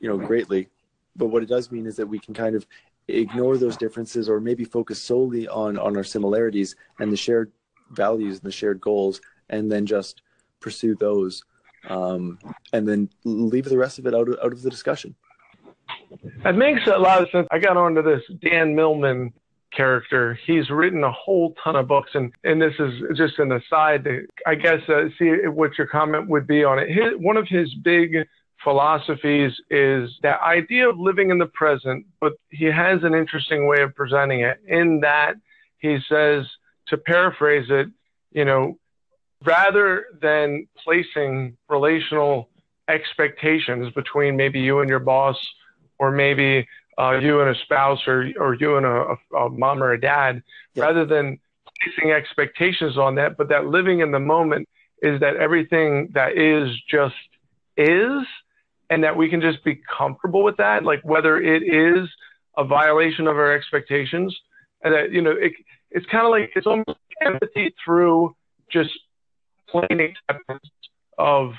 you 0.00 0.09
know, 0.09 0.18
greatly. 0.18 0.68
But 1.14 1.26
what 1.26 1.42
it 1.42 1.48
does 1.48 1.70
mean 1.70 1.87
is 1.87 1.96
that 1.96 2.06
we 2.06 2.18
can 2.18 2.35
kind 2.35 2.56
of 2.56 2.66
ignore 3.09 3.56
those 3.56 3.76
differences 3.76 4.28
or 4.28 4.40
maybe 4.40 4.64
focus 4.64 5.00
solely 5.00 5.46
on 5.46 5.78
on 5.78 5.96
our 5.96 6.02
similarities 6.02 6.74
and 6.98 7.12
the 7.12 7.16
shared 7.16 7.52
values 7.92 8.38
and 8.38 8.46
the 8.46 8.52
shared 8.52 8.80
goals 8.80 9.20
and 9.48 9.70
then 9.70 9.87
just 9.87 10.22
pursue 10.59 10.96
those 10.96 11.44
um, 11.88 12.38
and 12.72 12.87
then 12.87 13.09
leave 13.24 13.66
the 13.66 13.78
rest 13.78 13.98
of 14.00 14.06
it 14.06 14.14
out 14.14 14.28
of, 14.28 14.37
out 14.42 14.52
of 14.52 14.62
the 14.62 14.70
discussion. 14.70 15.14
That 16.42 16.56
makes 16.56 16.87
a 16.87 16.98
lot 16.98 17.22
of 17.22 17.30
sense. 17.30 17.46
I 17.50 17.59
got 17.59 17.76
onto 17.76 18.02
this 18.02 18.22
Dan 18.40 18.74
Millman 18.74 19.32
character. 19.76 20.38
He's 20.46 20.70
written 20.70 21.04
a 21.04 21.12
whole 21.12 21.54
ton 21.62 21.76
of 21.76 21.86
books, 21.86 22.10
and 22.14 22.32
and 22.44 22.60
this 22.60 22.74
is 22.78 23.02
just 23.16 23.38
an 23.38 23.52
aside. 23.52 24.06
I 24.46 24.54
guess 24.54 24.80
uh, 24.88 25.08
see 25.18 25.30
what 25.46 25.76
your 25.78 25.86
comment 25.86 26.28
would 26.28 26.46
be 26.46 26.64
on 26.64 26.78
it. 26.78 26.88
His, 26.88 27.12
one 27.18 27.36
of 27.36 27.46
his 27.48 27.72
big 27.74 28.26
philosophies 28.64 29.52
is 29.70 30.10
that 30.22 30.40
idea 30.40 30.88
of 30.88 30.98
living 30.98 31.30
in 31.30 31.38
the 31.38 31.46
present, 31.46 32.06
but 32.20 32.32
he 32.50 32.64
has 32.64 33.04
an 33.04 33.14
interesting 33.14 33.66
way 33.66 33.82
of 33.82 33.94
presenting 33.94 34.40
it. 34.40 34.58
In 34.66 35.00
that 35.00 35.34
he 35.78 35.98
says, 36.08 36.46
to 36.88 36.96
paraphrase 36.96 37.66
it, 37.68 37.88
you 38.32 38.44
know, 38.44 38.78
rather 39.44 40.06
than 40.20 40.66
placing 40.82 41.56
relational 41.68 42.48
expectations 42.88 43.92
between 43.94 44.36
maybe 44.36 44.60
you 44.60 44.80
and 44.80 44.88
your 44.88 45.00
boss 45.00 45.36
or 45.98 46.10
maybe 46.10 46.66
uh, 46.98 47.18
you 47.20 47.40
and 47.40 47.54
a 47.54 47.59
spouse 47.61 48.00
or, 48.06 48.30
or 48.38 48.54
you 48.54 48.76
and 48.76 48.87
a, 48.87 49.37
a 49.37 49.50
mom 49.50 49.82
or 49.82 49.92
a 49.92 50.00
dad, 50.00 50.42
yeah. 50.74 50.85
rather 50.85 51.04
than 51.04 51.38
placing 51.82 52.12
expectations 52.12 52.96
on 52.96 53.14
that, 53.16 53.37
but 53.37 53.48
that 53.48 53.66
living 53.66 54.00
in 54.00 54.11
the 54.11 54.18
moment 54.18 54.68
is 55.02 55.20
that 55.20 55.37
everything 55.37 56.09
that 56.14 56.37
is 56.38 56.74
just 56.88 57.14
is, 57.76 58.26
and 58.88 59.04
that 59.04 59.16
we 59.16 59.28
can 59.28 59.40
just 59.40 59.62
be 59.64 59.80
comfortable 59.98 60.42
with 60.42 60.56
that, 60.56 60.85
like 60.85 61.00
whether 61.04 61.40
it 61.40 61.62
is 61.62 62.09
a 62.56 62.64
violation 62.64 63.26
of 63.26 63.37
our 63.37 63.52
expectations, 63.52 64.35
and 64.82 64.94
that 64.94 65.12
you 65.12 65.20
know 65.20 65.32
it, 65.32 65.52
it's 65.90 66.06
kind 66.06 66.24
of 66.24 66.30
like 66.30 66.50
it's 66.56 66.66
almost 66.66 66.98
empathy 67.20 67.74
through 67.85 68.35
just 68.70 68.90
plain 69.68 70.00
acceptance 70.00 70.70
of 71.18 71.52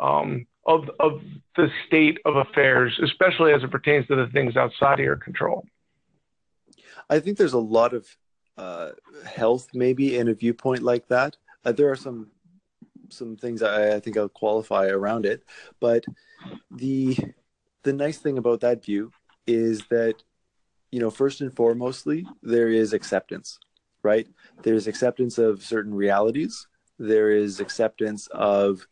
um, 0.00 0.46
of 0.66 0.90
of 1.00 1.22
the 1.56 1.68
state 1.86 2.18
of 2.24 2.36
affairs, 2.36 2.98
especially 3.02 3.52
as 3.52 3.62
it 3.62 3.70
pertains 3.70 4.06
to 4.06 4.16
the 4.16 4.26
things 4.28 4.56
outside 4.56 5.00
of 5.00 5.04
your 5.04 5.16
control. 5.16 5.64
I 7.08 7.18
think 7.18 7.38
there's 7.38 7.54
a 7.54 7.58
lot 7.58 7.92
of 7.92 8.06
uh, 8.56 8.90
health 9.24 9.68
maybe 9.74 10.16
in 10.16 10.28
a 10.28 10.34
viewpoint 10.34 10.82
like 10.82 11.08
that. 11.08 11.36
Uh, 11.64 11.72
there 11.72 11.90
are 11.90 11.96
some 11.96 12.30
some 13.08 13.36
things 13.36 13.62
I, 13.62 13.96
I 13.96 14.00
think 14.00 14.16
I'll 14.16 14.28
qualify 14.28 14.86
around 14.86 15.26
it, 15.26 15.42
but 15.80 16.04
the 16.70 17.16
the 17.82 17.92
nice 17.92 18.18
thing 18.18 18.38
about 18.38 18.60
that 18.60 18.84
view 18.84 19.12
is 19.46 19.82
that 19.90 20.22
you 20.90 21.00
know 21.00 21.10
first 21.10 21.40
and 21.40 21.54
foremostly 21.54 22.24
there 22.42 22.68
is 22.68 22.92
acceptance, 22.92 23.58
right? 24.02 24.28
There's 24.62 24.86
acceptance 24.86 25.38
of 25.38 25.64
certain 25.64 25.94
realities. 25.94 26.66
There 26.98 27.30
is 27.30 27.60
acceptance 27.60 28.26
of 28.28 28.86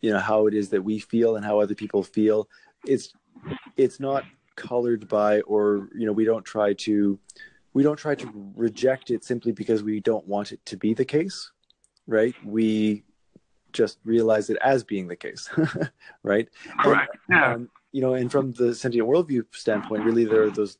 you 0.00 0.10
know 0.10 0.18
how 0.18 0.46
it 0.46 0.54
is 0.54 0.68
that 0.70 0.82
we 0.82 0.98
feel 0.98 1.36
and 1.36 1.44
how 1.44 1.60
other 1.60 1.74
people 1.74 2.02
feel. 2.02 2.48
It's 2.86 3.12
it's 3.76 4.00
not 4.00 4.24
colored 4.56 5.08
by 5.08 5.40
or 5.42 5.88
you 5.94 6.06
know 6.06 6.12
we 6.12 6.24
don't 6.24 6.44
try 6.44 6.72
to 6.74 7.18
we 7.72 7.82
don't 7.82 7.96
try 7.96 8.14
to 8.14 8.52
reject 8.56 9.10
it 9.10 9.24
simply 9.24 9.52
because 9.52 9.82
we 9.82 10.00
don't 10.00 10.26
want 10.26 10.52
it 10.52 10.64
to 10.66 10.76
be 10.76 10.92
the 10.92 11.04
case 11.04 11.50
right? 12.06 12.34
We 12.44 13.04
just 13.72 13.98
realize 14.04 14.50
it 14.50 14.58
as 14.62 14.82
being 14.82 15.06
the 15.06 15.16
case 15.16 15.48
right? 16.22 16.48
Correct. 16.80 17.16
And, 17.28 17.36
yeah. 17.36 17.54
Um, 17.54 17.70
you 17.92 18.02
know 18.02 18.14
and 18.14 18.30
from 18.30 18.52
the 18.52 18.74
sentient 18.74 19.08
worldview 19.08 19.44
standpoint 19.52 20.04
really 20.04 20.24
there 20.24 20.42
are 20.42 20.50
those 20.50 20.78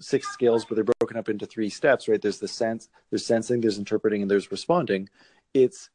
six 0.00 0.28
scales 0.28 0.64
but 0.64 0.74
they're 0.74 0.92
broken 0.98 1.16
up 1.16 1.28
into 1.28 1.46
three 1.46 1.70
steps 1.70 2.08
right? 2.08 2.20
There's 2.20 2.40
the 2.40 2.48
sense 2.48 2.88
there's 3.10 3.24
sensing 3.24 3.60
there's 3.60 3.78
interpreting 3.78 4.22
and 4.22 4.30
there's 4.30 4.50
responding. 4.50 5.08
It's 5.54 5.90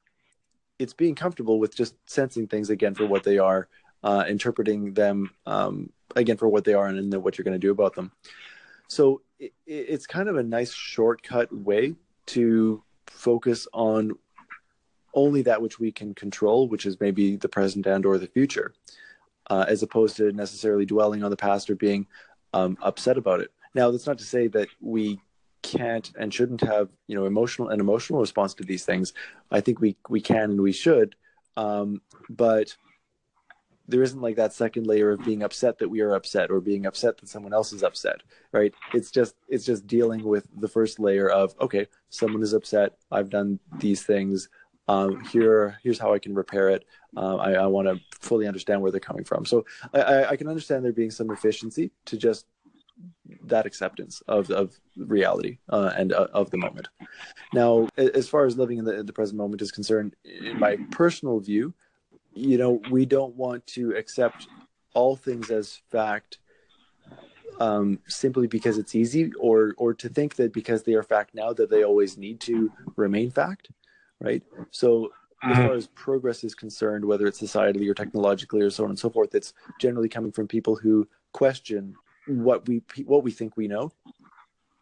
it's 0.79 0.93
being 0.93 1.15
comfortable 1.15 1.59
with 1.59 1.75
just 1.75 1.95
sensing 2.09 2.47
things 2.47 2.69
again 2.69 2.95
for 2.95 3.05
what 3.05 3.23
they 3.23 3.37
are, 3.37 3.67
uh, 4.03 4.25
interpreting 4.27 4.93
them 4.93 5.31
um, 5.45 5.89
again 6.15 6.37
for 6.37 6.47
what 6.47 6.63
they 6.63 6.73
are, 6.73 6.87
and 6.87 7.11
then 7.11 7.21
what 7.21 7.37
you're 7.37 7.43
going 7.43 7.53
to 7.53 7.59
do 7.59 7.71
about 7.71 7.95
them. 7.95 8.11
So 8.87 9.21
it, 9.39 9.53
it's 9.65 10.07
kind 10.07 10.29
of 10.29 10.37
a 10.37 10.43
nice 10.43 10.73
shortcut 10.73 11.51
way 11.55 11.95
to 12.27 12.83
focus 13.07 13.67
on 13.73 14.13
only 15.13 15.41
that 15.43 15.61
which 15.61 15.79
we 15.79 15.91
can 15.91 16.13
control, 16.13 16.67
which 16.67 16.85
is 16.85 16.99
maybe 16.99 17.37
the 17.37 17.49
present 17.49 17.87
and 17.87 18.05
or 18.05 18.17
the 18.17 18.27
future, 18.27 18.73
uh, 19.49 19.65
as 19.67 19.81
opposed 19.81 20.17
to 20.17 20.31
necessarily 20.33 20.85
dwelling 20.85 21.23
on 21.23 21.31
the 21.31 21.37
past 21.37 21.69
or 21.69 21.75
being 21.75 22.05
um, 22.53 22.77
upset 22.81 23.17
about 23.17 23.39
it. 23.39 23.51
Now, 23.73 23.91
that's 23.91 24.07
not 24.07 24.17
to 24.17 24.25
say 24.25 24.47
that 24.49 24.67
we 24.81 25.19
can't 25.65 26.11
and 26.17 26.33
shouldn't 26.33 26.61
have 26.61 26.89
you 27.07 27.15
know 27.15 27.25
emotional 27.25 27.69
and 27.69 27.81
emotional 27.81 28.19
response 28.19 28.53
to 28.55 28.63
these 28.63 28.85
things. 28.85 29.13
I 29.51 29.61
think 29.61 29.79
we 29.81 29.97
we 30.09 30.21
can 30.21 30.51
and 30.51 30.61
we 30.61 30.71
should, 30.71 31.15
um, 31.57 32.01
but 32.29 32.75
there 33.87 34.01
isn't 34.01 34.21
like 34.21 34.35
that 34.37 34.53
second 34.53 34.87
layer 34.87 35.11
of 35.11 35.23
being 35.23 35.43
upset 35.43 35.77
that 35.77 35.89
we 35.89 36.01
are 36.01 36.15
upset 36.15 36.49
or 36.49 36.59
being 36.59 36.87
upset 36.87 37.17
that 37.17 37.29
someone 37.29 37.53
else 37.53 37.71
is 37.71 37.83
upset 37.83 38.21
right? 38.55 38.73
It's 38.93 39.11
just 39.11 39.35
it's 39.49 39.65
just 39.65 39.85
dealing 39.85 40.23
with 40.23 40.47
the 40.57 40.67
first 40.67 40.99
layer 40.99 41.29
of 41.29 41.53
okay 41.59 41.87
someone 42.09 42.41
is 42.41 42.53
upset. 42.53 42.93
I've 43.11 43.29
done 43.29 43.59
these 43.79 44.03
things. 44.03 44.49
Um, 44.87 45.23
here 45.25 45.77
here's 45.83 45.99
how 45.99 46.13
i 46.13 46.19
can 46.19 46.33
repair 46.33 46.69
it. 46.69 46.85
Um, 47.17 47.39
i, 47.39 47.55
I 47.55 47.67
want 47.67 47.87
to 47.87 47.99
fully 48.21 48.47
understand 48.47 48.81
where 48.81 48.91
they're 48.91 48.99
coming 48.99 49.25
from. 49.25 49.45
So 49.45 49.65
I, 49.93 50.25
I 50.25 50.35
can 50.37 50.47
understand 50.47 50.85
there 50.85 50.93
being 50.93 51.11
some 51.11 51.31
efficiency 51.31 51.91
to 52.05 52.17
just 52.17 52.45
that 53.43 53.65
acceptance 53.65 54.21
of 54.27 54.49
of 54.51 54.79
reality 54.97 55.57
uh, 55.69 55.91
and 55.97 56.13
uh, 56.13 56.27
of 56.33 56.49
the 56.51 56.57
moment. 56.57 56.87
Now, 57.53 57.87
as 57.97 58.27
far 58.27 58.45
as 58.45 58.57
living 58.57 58.77
in 58.77 58.85
the, 58.85 59.03
the 59.03 59.13
present 59.13 59.37
moment 59.37 59.61
is 59.61 59.71
concerned, 59.71 60.15
in 60.23 60.59
my 60.59 60.77
personal 60.91 61.39
view, 61.39 61.73
you 62.33 62.57
know, 62.57 62.81
we 62.91 63.05
don't 63.05 63.35
want 63.35 63.65
to 63.67 63.91
accept 63.95 64.47
all 64.93 65.15
things 65.15 65.51
as 65.51 65.81
fact 65.91 66.39
um, 67.59 67.99
simply 68.07 68.47
because 68.47 68.77
it's 68.77 68.95
easy, 68.95 69.31
or 69.39 69.73
or 69.77 69.93
to 69.93 70.09
think 70.09 70.35
that 70.35 70.53
because 70.53 70.83
they 70.83 70.93
are 70.93 71.03
fact 71.03 71.33
now 71.33 71.53
that 71.53 71.69
they 71.69 71.83
always 71.83 72.17
need 72.17 72.39
to 72.41 72.71
remain 72.95 73.31
fact, 73.31 73.69
right? 74.19 74.43
So 74.71 75.11
as 75.43 75.51
mm-hmm. 75.51 75.67
far 75.67 75.75
as 75.75 75.87
progress 75.87 76.43
is 76.43 76.55
concerned, 76.55 77.05
whether 77.05 77.27
it's 77.27 77.41
societally 77.41 77.89
or 77.89 77.93
technologically 77.93 78.61
or 78.61 78.69
so 78.69 78.83
on 78.83 78.89
and 78.89 78.99
so 78.99 79.09
forth, 79.09 79.35
it's 79.35 79.53
generally 79.79 80.09
coming 80.09 80.31
from 80.31 80.47
people 80.47 80.75
who 80.75 81.07
question 81.33 81.95
what 82.27 82.67
we 82.67 82.81
what 83.05 83.23
we 83.23 83.31
think 83.31 83.57
we 83.57 83.67
know, 83.67 83.91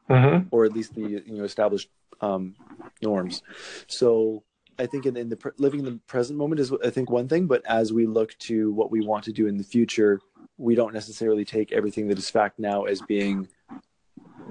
mm-hmm. 0.10 0.47
or 0.51 0.65
at 0.65 0.73
least 0.73 0.95
the 0.95 1.01
you 1.01 1.38
know 1.38 1.43
established 1.43 1.89
um, 2.21 2.56
norms. 3.01 3.41
So 3.88 4.43
I 4.79 4.86
think 4.86 5.06
in, 5.06 5.17
in 5.17 5.29
the 5.29 5.53
living 5.58 5.79
in 5.79 5.86
the 5.86 5.99
present 6.08 6.38
moment 6.38 6.60
is 6.60 6.71
I 6.84 6.89
think 6.89 7.10
one 7.10 7.27
thing, 7.27 7.47
but 7.47 7.65
as 7.65 7.93
we 7.93 8.06
look 8.06 8.38
to 8.39 8.71
what 8.71 8.91
we 8.91 9.06
want 9.06 9.23
to 9.25 9.32
do 9.32 9.47
in 9.47 9.58
the 9.58 9.63
future, 9.63 10.19
we 10.58 10.75
don't 10.75 10.93
necessarily 10.93 11.45
take 11.45 11.71
everything 11.71 12.08
that 12.08 12.17
is 12.17 12.29
fact 12.29 12.60
now 12.60 12.84
as 12.84 13.01
being 13.01 13.47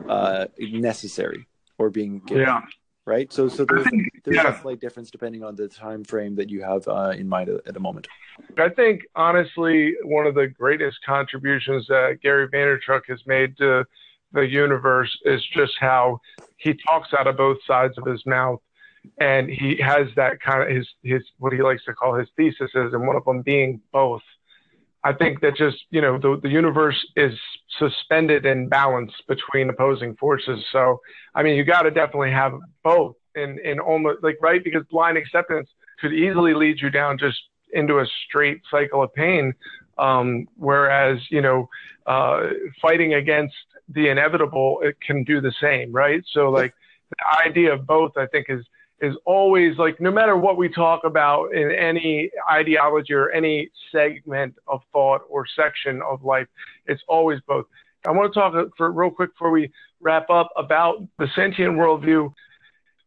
uh, 0.09 0.47
necessary 0.59 1.47
or 1.79 1.91
being 1.91 2.21
given. 2.21 2.45
Yeah. 2.45 2.61
Right. 3.05 3.33
So 3.33 3.49
so 3.49 3.65
there's 3.65 3.87
there's 4.25 4.37
yeah. 4.37 4.57
a 4.57 4.63
slight 4.63 4.81
difference 4.81 5.11
depending 5.11 5.43
on 5.43 5.57
the 5.57 5.69
time 5.69 6.05
frame 6.05 6.37
that 6.37 6.51
you 6.51 6.63
have 6.63 6.87
uh, 6.87 7.13
in 7.17 7.29
mind 7.29 7.49
at, 7.49 7.75
the 7.75 7.81
moment. 7.81 8.07
I 8.57 8.69
think 8.69 9.03
honestly, 9.17 9.95
one 10.05 10.27
of 10.27 10.35
the 10.35 10.47
greatest 10.47 10.99
contributions 11.05 11.87
that 11.89 12.19
Gary 12.23 12.49
Vaynerchuk 12.49 13.03
has 13.09 13.21
made 13.27 13.57
to 13.59 13.85
the 14.33 14.47
universe 14.47 15.17
is 15.25 15.45
just 15.53 15.75
how 15.81 16.21
he 16.57 16.75
talks 16.75 17.13
out 17.13 17.27
of 17.27 17.37
both 17.37 17.59
sides 17.67 17.99
of 17.99 18.07
his 18.07 18.25
mouth 18.25 18.61
and 19.19 19.51
he 19.51 19.77
has 19.77 20.09
that 20.17 20.41
kind 20.41 20.63
of 20.63 20.75
his 20.75 20.89
his 21.03 21.23
what 21.39 21.53
he 21.53 21.63
likes 21.63 21.85
to 21.85 21.93
call 21.93 22.15
his 22.15 22.29
theses, 22.37 22.71
and 22.75 23.07
one 23.07 23.17
of 23.17 23.25
them 23.25 23.43
being 23.43 23.81
both. 23.93 24.23
I 25.05 25.13
think 25.13 25.41
that 25.41 25.57
just 25.57 25.79
you 25.91 26.01
know 26.01 26.19
the 26.19 26.39
the 26.43 26.49
universe 26.49 26.99
is 27.17 27.33
suspended 27.79 28.47
in 28.47 28.69
balance 28.69 29.13
between 29.27 29.69
opposing 29.69 30.15
forces. 30.17 30.65
So 30.71 31.01
I 31.35 31.43
mean, 31.43 31.57
you 31.57 31.65
got 31.65 31.83
to 31.83 31.91
definitely 31.91 32.31
have 32.31 32.53
both 32.85 33.17
in 33.35 33.59
in 33.65 33.81
almost 33.81 34.23
like 34.23 34.39
right 34.41 34.63
because 34.63 34.85
blind 34.91 35.19
acceptance 35.19 35.69
could 36.01 36.13
easily 36.13 36.55
lead 36.55 36.81
you 36.81 36.91
down 36.91 37.19
just 37.19 37.39
into 37.73 37.99
a 37.99 38.07
straight 38.27 38.61
cycle 38.71 39.03
of 39.03 39.13
pain. 39.15 39.55
Um, 39.99 40.47
whereas 40.57 41.19
you 41.31 41.41
know 41.41 41.69
uh, 42.07 42.49
fighting 42.81 43.15
against 43.15 43.55
the 43.89 44.09
inevitable 44.09 44.79
it 44.83 44.97
can 45.01 45.25
do 45.25 45.41
the 45.41 45.53
same, 45.61 45.93
right? 45.93 46.23
So 46.33 46.51
like 46.51 46.73
the 47.11 47.49
idea 47.49 47.75
of 47.75 47.87
both, 47.87 48.17
I 48.17 48.27
think, 48.27 48.47
is 48.49 48.65
is 49.03 49.17
always 49.27 49.77
like 49.79 50.01
no 50.01 50.13
matter 50.13 50.37
what 50.37 50.57
we 50.57 50.69
talk 50.69 51.03
about 51.05 51.53
in 51.53 51.73
any 51.73 52.31
ideology 52.51 53.13
or 53.13 53.31
any 53.31 53.69
segment 53.91 54.55
of 54.69 54.81
thought 54.93 55.23
or 55.29 55.45
section 55.57 56.01
of 56.09 56.23
life, 56.25 56.47
it's 56.87 57.03
always 57.09 57.41
both. 57.47 57.67
I 58.07 58.13
want 58.13 58.33
to 58.33 58.41
talk 58.41 58.55
for 58.77 58.93
real 58.93 59.11
quick 59.11 59.35
before 59.35 59.51
we 59.51 59.71
wrap 60.01 60.31
up 60.31 60.51
about 60.57 61.07
the 61.19 61.27
sentient 61.35 61.75
worldview. 61.75 62.33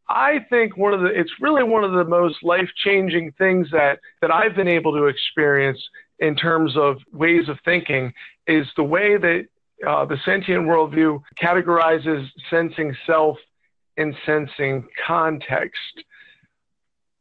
I 0.08 0.46
think 0.50 0.78
one 0.78 0.94
of 0.94 1.00
the 1.00 1.08
it's 1.08 1.32
really 1.40 1.64
one 1.64 1.84
of 1.84 1.94
the 1.94 2.04
most 2.04 2.44
life 2.44 2.70
changing 2.84 3.32
things 3.38 3.68
that 3.72 4.00
that 4.22 4.32
I've 4.32 4.56
been 4.56 4.68
able 4.68 4.92
to 4.94 5.06
experience 5.06 5.80
in 6.20 6.36
terms 6.36 6.76
of 6.78 6.98
ways 7.12 7.48
of 7.50 7.58
thinking 7.66 8.14
is 8.48 8.68
the 8.76 8.84
way 8.84 9.18
that 9.18 9.46
uh, 9.88 10.06
the 10.06 10.18
sentient 10.26 10.66
worldview 10.66 11.22
categorizes 11.42 12.28
sensing 12.50 12.96
self 13.08 13.38
in 13.98 14.16
sensing 14.26 14.88
context. 15.06 16.04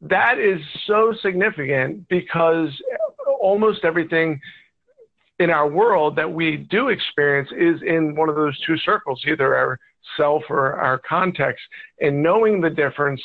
That 0.01 0.37
is 0.39 0.59
so 0.85 1.13
significant 1.21 2.07
because 2.09 2.69
almost 3.39 3.85
everything 3.85 4.39
in 5.39 5.49
our 5.49 5.67
world 5.67 6.15
that 6.15 6.31
we 6.31 6.57
do 6.57 6.89
experience 6.89 7.49
is 7.57 7.81
in 7.81 8.15
one 8.15 8.29
of 8.29 8.35
those 8.35 8.57
two 8.65 8.77
circles, 8.77 9.23
either 9.27 9.55
our 9.55 9.79
self 10.17 10.43
or 10.49 10.73
our 10.73 10.99
context. 10.99 11.63
And 11.99 12.21
knowing 12.21 12.61
the 12.61 12.69
difference 12.69 13.21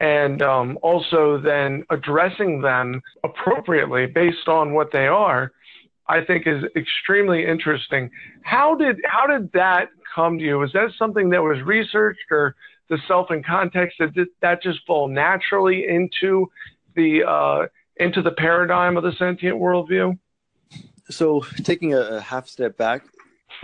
and 0.00 0.42
um, 0.42 0.78
also 0.82 1.40
then 1.40 1.84
addressing 1.90 2.60
them 2.60 3.00
appropriately 3.22 4.06
based 4.06 4.48
on 4.48 4.74
what 4.74 4.90
they 4.92 5.06
are, 5.06 5.52
I 6.08 6.24
think 6.24 6.46
is 6.46 6.64
extremely 6.76 7.46
interesting. 7.46 8.10
How 8.42 8.74
did 8.74 8.96
how 9.06 9.26
did 9.26 9.52
that 9.52 9.88
come 10.12 10.38
to 10.38 10.44
you? 10.44 10.58
Was 10.58 10.72
that 10.72 10.90
something 10.98 11.30
that 11.30 11.42
was 11.42 11.62
researched 11.64 12.30
or 12.30 12.56
the 12.92 12.98
self 13.08 13.30
and 13.30 13.44
context 13.44 13.96
that 13.98 14.26
that 14.42 14.62
just 14.62 14.80
fall 14.86 15.08
naturally 15.08 15.88
into 15.88 16.50
the 16.94 17.24
uh, 17.24 17.66
into 17.96 18.20
the 18.20 18.32
paradigm 18.32 18.98
of 18.98 19.02
the 19.02 19.12
sentient 19.12 19.58
worldview? 19.58 20.18
So, 21.08 21.40
taking 21.64 21.94
a, 21.94 22.20
half 22.20 22.46
step 22.46 22.76
back, 22.76 23.04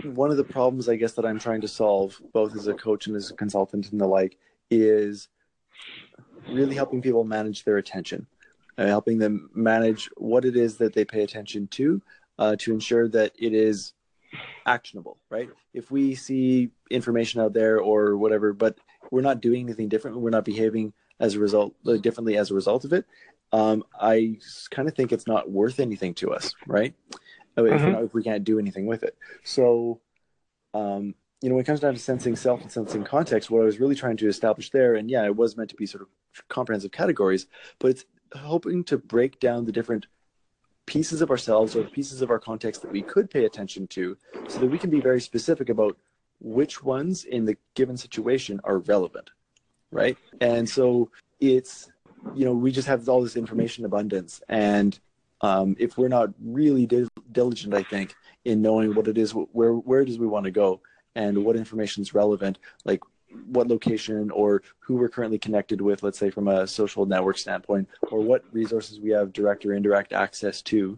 one 0.03 0.31
of 0.31 0.37
the 0.37 0.43
problems 0.43 0.89
I 0.89 0.95
guess 0.95 1.13
that 1.13 1.25
I'm 1.25 1.39
trying 1.39 1.61
to 1.61 1.67
solve, 1.67 2.19
both 2.33 2.55
as 2.55 2.65
a 2.67 2.73
coach 2.73 3.05
and 3.05 3.15
as 3.15 3.29
a 3.29 3.35
consultant 3.35 3.91
and 3.91 4.01
the 4.01 4.07
like, 4.07 4.37
is 4.71 5.27
really 6.49 6.75
helping 6.75 7.01
people 7.01 7.23
manage 7.23 7.63
their 7.63 7.77
attention, 7.77 8.25
uh, 8.79 8.87
helping 8.87 9.19
them 9.19 9.51
manage 9.53 10.09
what 10.17 10.43
it 10.43 10.57
is 10.57 10.77
that 10.77 10.93
they 10.93 11.05
pay 11.05 11.21
attention 11.21 11.67
to, 11.67 12.01
uh, 12.39 12.55
to 12.57 12.73
ensure 12.73 13.07
that 13.07 13.31
it 13.37 13.53
is 13.53 13.93
actionable. 14.65 15.17
Right? 15.29 15.49
If 15.73 15.91
we 15.91 16.15
see 16.15 16.71
information 16.89 17.41
out 17.41 17.53
there 17.53 17.79
or 17.79 18.17
whatever, 18.17 18.53
but 18.53 18.79
we're 19.11 19.21
not 19.21 19.41
doing 19.41 19.65
anything 19.65 19.89
different. 19.89 20.17
We're 20.17 20.29
not 20.29 20.45
behaving 20.45 20.93
as 21.19 21.35
a 21.35 21.39
result 21.39 21.75
uh, 21.85 21.97
differently 21.97 22.37
as 22.37 22.51
a 22.51 22.53
result 22.53 22.85
of 22.85 22.93
it. 22.93 23.05
Um, 23.51 23.83
I 23.99 24.37
kind 24.69 24.87
of 24.87 24.95
think 24.95 25.11
it's 25.11 25.27
not 25.27 25.49
worth 25.49 25.79
anything 25.79 26.13
to 26.15 26.33
us, 26.33 26.53
right? 26.67 26.93
If, 27.57 27.65
mm-hmm. 27.65 27.91
not, 27.91 28.03
if, 28.03 28.13
we 28.13 28.23
can't 28.23 28.43
do 28.43 28.59
anything 28.59 28.85
with 28.85 29.03
it. 29.03 29.17
So, 29.43 29.99
um, 30.73 31.15
you 31.41 31.49
know, 31.49 31.55
when 31.55 31.63
it 31.63 31.67
comes 31.67 31.79
down 31.79 31.93
to 31.93 31.99
sensing 31.99 32.35
self 32.35 32.61
and 32.61 32.71
sensing 32.71 33.03
context, 33.03 33.49
what 33.49 33.61
I 33.61 33.65
was 33.65 33.79
really 33.79 33.95
trying 33.95 34.17
to 34.17 34.27
establish 34.27 34.69
there, 34.69 34.95
and 34.95 35.09
yeah, 35.09 35.25
it 35.25 35.35
was 35.35 35.57
meant 35.57 35.69
to 35.71 35.75
be 35.75 35.85
sort 35.85 36.03
of 36.03 36.09
comprehensive 36.47 36.91
categories, 36.91 37.47
but 37.79 37.91
it's 37.91 38.05
hoping 38.33 38.83
to 38.85 38.97
break 38.97 39.39
down 39.39 39.65
the 39.65 39.71
different 39.71 40.05
pieces 40.85 41.21
of 41.21 41.29
ourselves 41.29 41.75
or 41.75 41.83
the 41.83 41.89
pieces 41.89 42.21
of 42.21 42.31
our 42.31 42.39
context 42.39 42.81
that 42.81 42.91
we 42.91 43.01
could 43.01 43.29
pay 43.29 43.45
attention 43.45 43.87
to 43.87 44.17
so 44.47 44.59
that 44.59 44.67
we 44.67 44.77
can 44.77 44.89
be 44.89 44.99
very 44.99 45.21
specific 45.21 45.69
about 45.69 45.97
which 46.39 46.83
ones 46.83 47.25
in 47.25 47.45
the 47.45 47.57
given 47.75 47.97
situation 47.97 48.59
are 48.63 48.79
relevant, 48.79 49.29
right? 49.91 50.17
And 50.41 50.67
so 50.67 51.11
it's, 51.39 51.91
you 52.35 52.45
know, 52.45 52.53
we 52.53 52.71
just 52.71 52.87
have 52.87 53.07
all 53.09 53.21
this 53.21 53.35
information 53.35 53.85
abundance. 53.85 54.41
And 54.49 54.97
um, 55.41 55.75
if 55.79 55.97
we're 55.97 56.07
not 56.07 56.29
really 56.43 56.85
di- 56.85 57.07
diligent, 57.31 57.73
I 57.73 57.83
think, 57.83 58.15
in 58.45 58.61
knowing 58.61 58.95
what 58.95 59.07
it 59.07 59.17
is, 59.17 59.31
where, 59.31 59.73
where 59.73 60.05
does 60.05 60.19
we 60.19 60.27
want 60.27 60.45
to 60.45 60.51
go 60.51 60.81
and 61.15 61.43
what 61.43 61.55
information 61.55 62.01
is 62.01 62.13
relevant, 62.13 62.59
like 62.85 63.01
what 63.51 63.67
location 63.67 64.31
or 64.31 64.63
who 64.79 64.95
we're 64.95 65.09
currently 65.09 65.37
connected 65.37 65.81
with, 65.81 66.03
let's 66.03 66.17
say 66.17 66.29
from 66.29 66.47
a 66.47 66.65
social 66.65 67.05
network 67.05 67.37
standpoint, 67.37 67.87
or 68.11 68.19
what 68.21 68.43
resources 68.51 68.99
we 68.99 69.09
have 69.11 69.33
direct 69.33 69.65
or 69.65 69.73
indirect 69.73 70.13
access 70.13 70.61
to, 70.63 70.97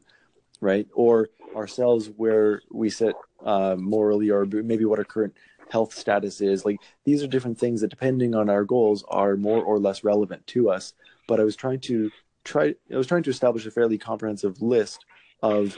right? 0.60 0.88
Or 0.94 1.30
ourselves 1.56 2.10
where 2.16 2.62
we 2.72 2.90
sit 2.90 3.16
uh, 3.46 3.76
morally 3.78 4.30
or 4.30 4.46
maybe 4.46 4.86
what 4.86 5.00
our 5.00 5.06
current 5.06 5.34
health 5.70 5.94
status 5.94 6.42
is. 6.42 6.66
Like 6.66 6.80
these 7.06 7.24
are 7.24 7.28
different 7.28 7.58
things 7.58 7.82
that, 7.82 7.90
depending 7.90 8.36
on 8.36 8.50
our 8.50 8.64
goals, 8.64 9.04
are 9.08 9.36
more 9.38 9.64
or 9.64 9.80
less 9.80 10.04
relevant 10.04 10.46
to 10.48 10.70
us. 10.70 10.94
But 11.28 11.40
I 11.40 11.44
was 11.44 11.56
trying 11.56 11.80
to 11.82 12.12
try 12.44 12.74
i 12.92 12.98
was 12.98 13.06
trying 13.06 13.22
to 13.22 13.30
establish 13.30 13.68
a 13.68 13.72
fairly 13.72 14.00
comprehensive 14.00 14.60
list 14.64 15.06
of 15.44 15.78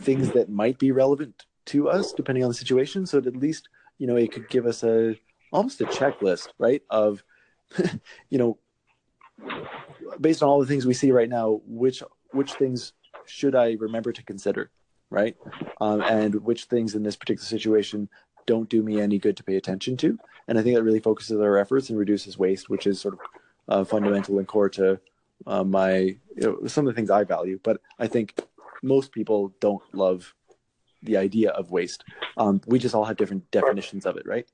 things 0.00 0.30
that 0.32 0.50
might 0.50 0.78
be 0.78 0.92
relevant 0.92 1.46
to 1.64 1.88
us 1.88 2.12
depending 2.12 2.44
on 2.44 2.50
the 2.50 2.54
situation. 2.54 3.06
So 3.06 3.20
that 3.20 3.34
at 3.34 3.40
least 3.40 3.68
you 3.98 4.06
know 4.06 4.16
it 4.16 4.32
could 4.32 4.48
give 4.48 4.66
us 4.66 4.82
a 4.82 5.18
almost 5.52 5.80
a 5.80 5.84
checklist, 5.86 6.48
right? 6.58 6.82
Of 6.90 7.22
you 8.30 8.38
know, 8.38 8.58
based 10.20 10.42
on 10.42 10.48
all 10.48 10.60
the 10.60 10.66
things 10.66 10.86
we 10.86 10.94
see 10.94 11.10
right 11.10 11.28
now, 11.28 11.60
which 11.66 12.02
which 12.32 12.52
things 12.54 12.92
should 13.26 13.54
I 13.54 13.76
remember 13.78 14.12
to 14.12 14.24
consider, 14.24 14.70
right? 15.12 15.36
Um, 15.80 16.00
and 16.00 16.34
which 16.42 16.64
things 16.64 16.94
in 16.94 17.02
this 17.02 17.16
particular 17.16 17.46
situation 17.46 18.08
don't 18.46 18.68
do 18.68 18.82
me 18.82 19.00
any 19.00 19.18
good 19.18 19.36
to 19.36 19.44
pay 19.44 19.56
attention 19.56 19.96
to. 19.98 20.18
And 20.48 20.58
I 20.58 20.62
think 20.62 20.74
that 20.74 20.82
really 20.82 21.00
focuses 21.00 21.40
our 21.40 21.56
efforts 21.58 21.90
and 21.90 21.98
reduces 21.98 22.38
waste, 22.38 22.68
which 22.68 22.86
is 22.86 23.00
sort 23.00 23.14
of 23.14 23.20
uh, 23.68 23.84
fundamental 23.84 24.38
and 24.38 24.48
core 24.48 24.68
to 24.70 24.98
uh, 25.46 25.64
my 25.64 25.98
you 25.98 26.18
know, 26.36 26.66
some 26.66 26.86
of 26.86 26.94
the 26.94 26.96
things 26.96 27.10
I 27.10 27.24
value. 27.24 27.60
But 27.62 27.80
I 27.98 28.06
think 28.06 28.40
most 28.82 29.12
people 29.12 29.54
don't 29.60 29.82
love 29.94 30.34
the 31.02 31.16
idea 31.16 31.50
of 31.50 31.70
waste. 31.70 32.04
Um, 32.36 32.60
we 32.66 32.78
just 32.78 32.94
all 32.94 33.04
have 33.04 33.16
different 33.16 33.48
definitions 33.50 34.06
of 34.06 34.16
it, 34.16 34.26
right? 34.26 34.46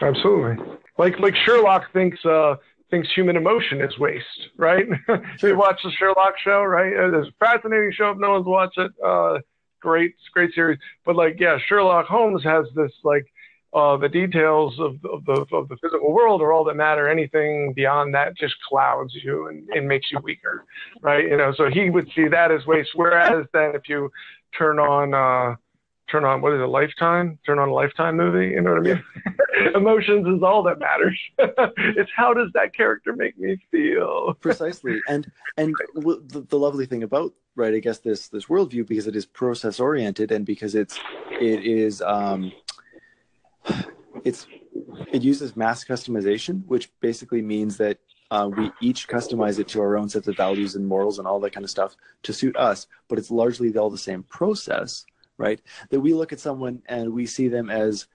Absolutely. 0.00 0.64
Like 0.98 1.18
like 1.20 1.34
Sherlock 1.44 1.92
thinks 1.92 2.24
uh, 2.24 2.56
thinks 2.90 3.08
human 3.12 3.36
emotion 3.36 3.80
is 3.80 3.98
waste, 3.98 4.48
right? 4.56 4.86
Sure. 5.38 5.50
you 5.50 5.56
watch 5.56 5.80
the 5.82 5.90
Sherlock 5.92 6.34
show, 6.42 6.62
right? 6.62 6.92
It's 6.92 7.28
a 7.28 7.32
fascinating 7.44 7.92
show 7.92 8.10
if 8.10 8.18
no 8.18 8.32
one's 8.32 8.46
watched 8.46 8.78
it. 8.78 8.92
Uh, 9.04 9.38
great, 9.84 10.14
great 10.32 10.52
series. 10.54 10.78
But 11.04 11.14
like, 11.14 11.36
yeah, 11.38 11.58
Sherlock 11.68 12.06
Holmes 12.06 12.42
has 12.42 12.64
this 12.74 12.92
like 13.04 13.26
uh, 13.74 13.96
the 13.98 14.08
details 14.08 14.74
of, 14.80 14.92
of, 15.04 15.24
the 15.26 15.44
of 15.52 15.68
the 15.68 15.76
physical 15.82 16.12
world 16.12 16.40
are 16.40 16.52
all 16.52 16.64
that 16.64 16.74
matter. 16.74 17.08
Anything 17.08 17.74
beyond 17.76 18.14
that 18.14 18.36
just 18.36 18.54
clouds 18.68 19.12
you 19.22 19.48
and, 19.48 19.68
and 19.70 19.86
makes 19.86 20.10
you 20.10 20.18
weaker, 20.22 20.64
right? 21.02 21.24
You 21.24 21.36
know, 21.36 21.52
so 21.56 21.68
he 21.70 21.90
would 21.90 22.08
see 22.16 22.28
that 22.28 22.50
as 22.50 22.64
waste. 22.66 22.90
Whereas 22.94 23.46
then, 23.52 23.72
if 23.74 23.82
you 23.88 24.10
turn 24.56 24.78
on 24.78 25.12
uh, 25.12 25.56
turn 26.14 26.24
on 26.24 26.40
what 26.40 26.52
is 26.52 26.60
it, 26.60 26.66
Lifetime? 26.66 27.38
Turn 27.44 27.58
on 27.58 27.68
a 27.68 27.72
Lifetime 27.72 28.16
movie. 28.16 28.54
You 28.54 28.60
know 28.60 28.74
what 28.74 28.80
I 28.80 28.94
mean? 28.94 29.04
Emotions 29.74 30.26
is 30.28 30.42
all 30.44 30.62
that 30.62 30.78
matters. 30.78 31.18
it's 31.38 32.10
how 32.14 32.32
does 32.32 32.50
that 32.54 32.74
character 32.74 33.14
make 33.16 33.36
me 33.36 33.60
feel? 33.72 34.34
Precisely, 34.40 35.00
and 35.08 35.30
and 35.56 35.74
the, 35.94 36.46
the 36.48 36.58
lovely 36.58 36.86
thing 36.86 37.02
about 37.02 37.34
right, 37.56 37.74
I 37.74 37.80
guess 37.80 37.98
this 37.98 38.28
this 38.28 38.46
worldview 38.46 38.86
because 38.86 39.08
it 39.08 39.16
is 39.16 39.26
process 39.26 39.80
oriented 39.80 40.30
and 40.30 40.46
because 40.46 40.76
it's 40.76 40.98
it 41.40 41.64
is 41.64 42.00
um 42.02 42.52
it's 44.24 44.46
it 45.12 45.22
uses 45.22 45.56
mass 45.56 45.84
customization, 45.84 46.64
which 46.66 46.92
basically 47.00 47.42
means 47.42 47.76
that 47.78 47.98
uh, 48.30 48.48
we 48.56 48.70
each 48.80 49.08
customize 49.08 49.58
it 49.58 49.68
to 49.68 49.80
our 49.80 49.96
own 49.96 50.08
sets 50.08 50.28
of 50.28 50.36
values 50.36 50.76
and 50.76 50.86
morals 50.86 51.18
and 51.18 51.26
all 51.26 51.40
that 51.40 51.52
kind 51.52 51.64
of 51.64 51.70
stuff 51.70 51.96
to 52.22 52.32
suit 52.32 52.56
us. 52.56 52.86
But 53.08 53.18
it's 53.18 53.30
largely 53.30 53.76
all 53.76 53.90
the 53.90 53.98
same 53.98 54.22
process, 54.24 55.04
right? 55.38 55.60
That 55.90 56.00
we 56.00 56.14
look 56.14 56.32
at 56.32 56.40
someone 56.40 56.82
and 56.86 57.12
we 57.12 57.26
see 57.26 57.48
them 57.48 57.70
as 57.70 58.06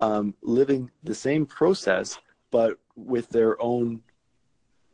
um, 0.00 0.34
living 0.42 0.90
the 1.02 1.14
same 1.14 1.46
process, 1.46 2.18
but 2.50 2.78
with 2.96 3.28
their 3.30 3.60
own 3.60 4.02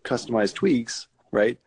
customized 0.03 0.55
tweaks, 0.55 1.09
right? 1.33 1.59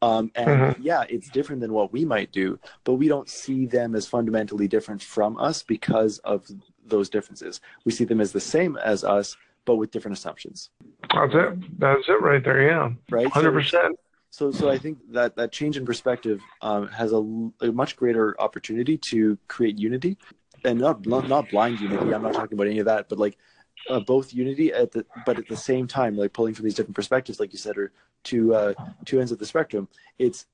Um, 0.00 0.30
and 0.36 0.48
mm-hmm. 0.48 0.82
yeah, 0.82 1.04
it's 1.08 1.28
different 1.28 1.60
than 1.60 1.72
what 1.72 1.92
we 1.92 2.04
might 2.04 2.30
do, 2.30 2.58
but 2.84 2.94
we 2.94 3.08
don't 3.08 3.28
see 3.28 3.66
them 3.66 3.96
as 3.96 4.06
fundamentally 4.06 4.68
different 4.68 5.02
from 5.02 5.36
us 5.38 5.62
because 5.62 6.18
of 6.18 6.46
those 6.86 7.08
differences. 7.08 7.60
We 7.84 7.92
see 7.92 8.04
them 8.04 8.20
as 8.20 8.32
the 8.32 8.40
same 8.40 8.76
as 8.76 9.02
us, 9.02 9.36
but 9.64 9.76
with 9.76 9.90
different 9.90 10.16
assumptions. 10.16 10.70
That's 11.12 11.34
it. 11.34 11.80
That's 11.80 12.08
it 12.08 12.22
right 12.22 12.42
there. 12.42 12.62
Yeah. 12.62 12.92
Right. 13.10 13.26
Hundred 13.26 13.52
percent. 13.52 13.98
So, 14.30 14.50
so 14.50 14.68
I 14.68 14.78
think 14.78 14.98
that 15.12 15.36
that 15.36 15.52
change 15.52 15.76
in 15.76 15.86
perspective 15.86 16.40
um, 16.60 16.88
has 16.88 17.12
a, 17.12 17.18
a, 17.60 17.72
much 17.72 17.96
greater 17.96 18.40
opportunity 18.40 18.98
to 19.10 19.38
create 19.48 19.78
unity, 19.78 20.18
and 20.64 20.78
not, 20.78 21.06
not 21.06 21.28
not 21.28 21.50
blind 21.50 21.80
unity. 21.80 22.12
I'm 22.12 22.22
not 22.22 22.34
talking 22.34 22.54
about 22.54 22.66
any 22.66 22.78
of 22.78 22.86
that, 22.86 23.08
but 23.08 23.18
like 23.18 23.38
uh, 23.88 24.00
both 24.00 24.34
unity 24.34 24.72
at 24.72 24.92
the 24.92 25.06
but 25.24 25.38
at 25.38 25.48
the 25.48 25.56
same 25.56 25.86
time, 25.86 26.16
like 26.16 26.32
pulling 26.32 26.54
from 26.54 26.64
these 26.64 26.74
different 26.74 26.96
perspectives, 26.96 27.40
like 27.40 27.52
you 27.52 27.58
said, 27.58 27.78
or 27.78 27.92
two 28.22 28.54
uh, 28.54 28.74
two 29.06 29.18
ends 29.18 29.32
of 29.32 29.38
the 29.38 29.46
spectrum. 29.46 29.88
It's 30.18 30.46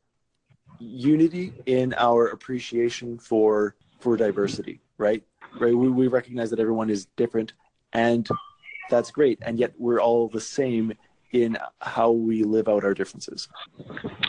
unity 0.78 1.52
in 1.66 1.94
our 1.94 2.28
appreciation 2.28 3.18
for 3.18 3.74
for 3.98 4.16
diversity, 4.16 4.80
right? 4.98 5.22
right? 5.58 5.76
We, 5.76 5.88
we 5.88 6.08
recognize 6.08 6.50
that 6.50 6.60
everyone 6.60 6.90
is 6.90 7.06
different, 7.16 7.54
and 7.92 8.28
that's 8.90 9.10
great. 9.10 9.38
And 9.42 9.58
yet 9.58 9.72
we're 9.78 10.00
all 10.00 10.28
the 10.28 10.40
same 10.40 10.92
in 11.34 11.58
how 11.80 12.12
we 12.12 12.44
live 12.44 12.68
out 12.68 12.84
our 12.84 12.94
differences. 12.94 13.48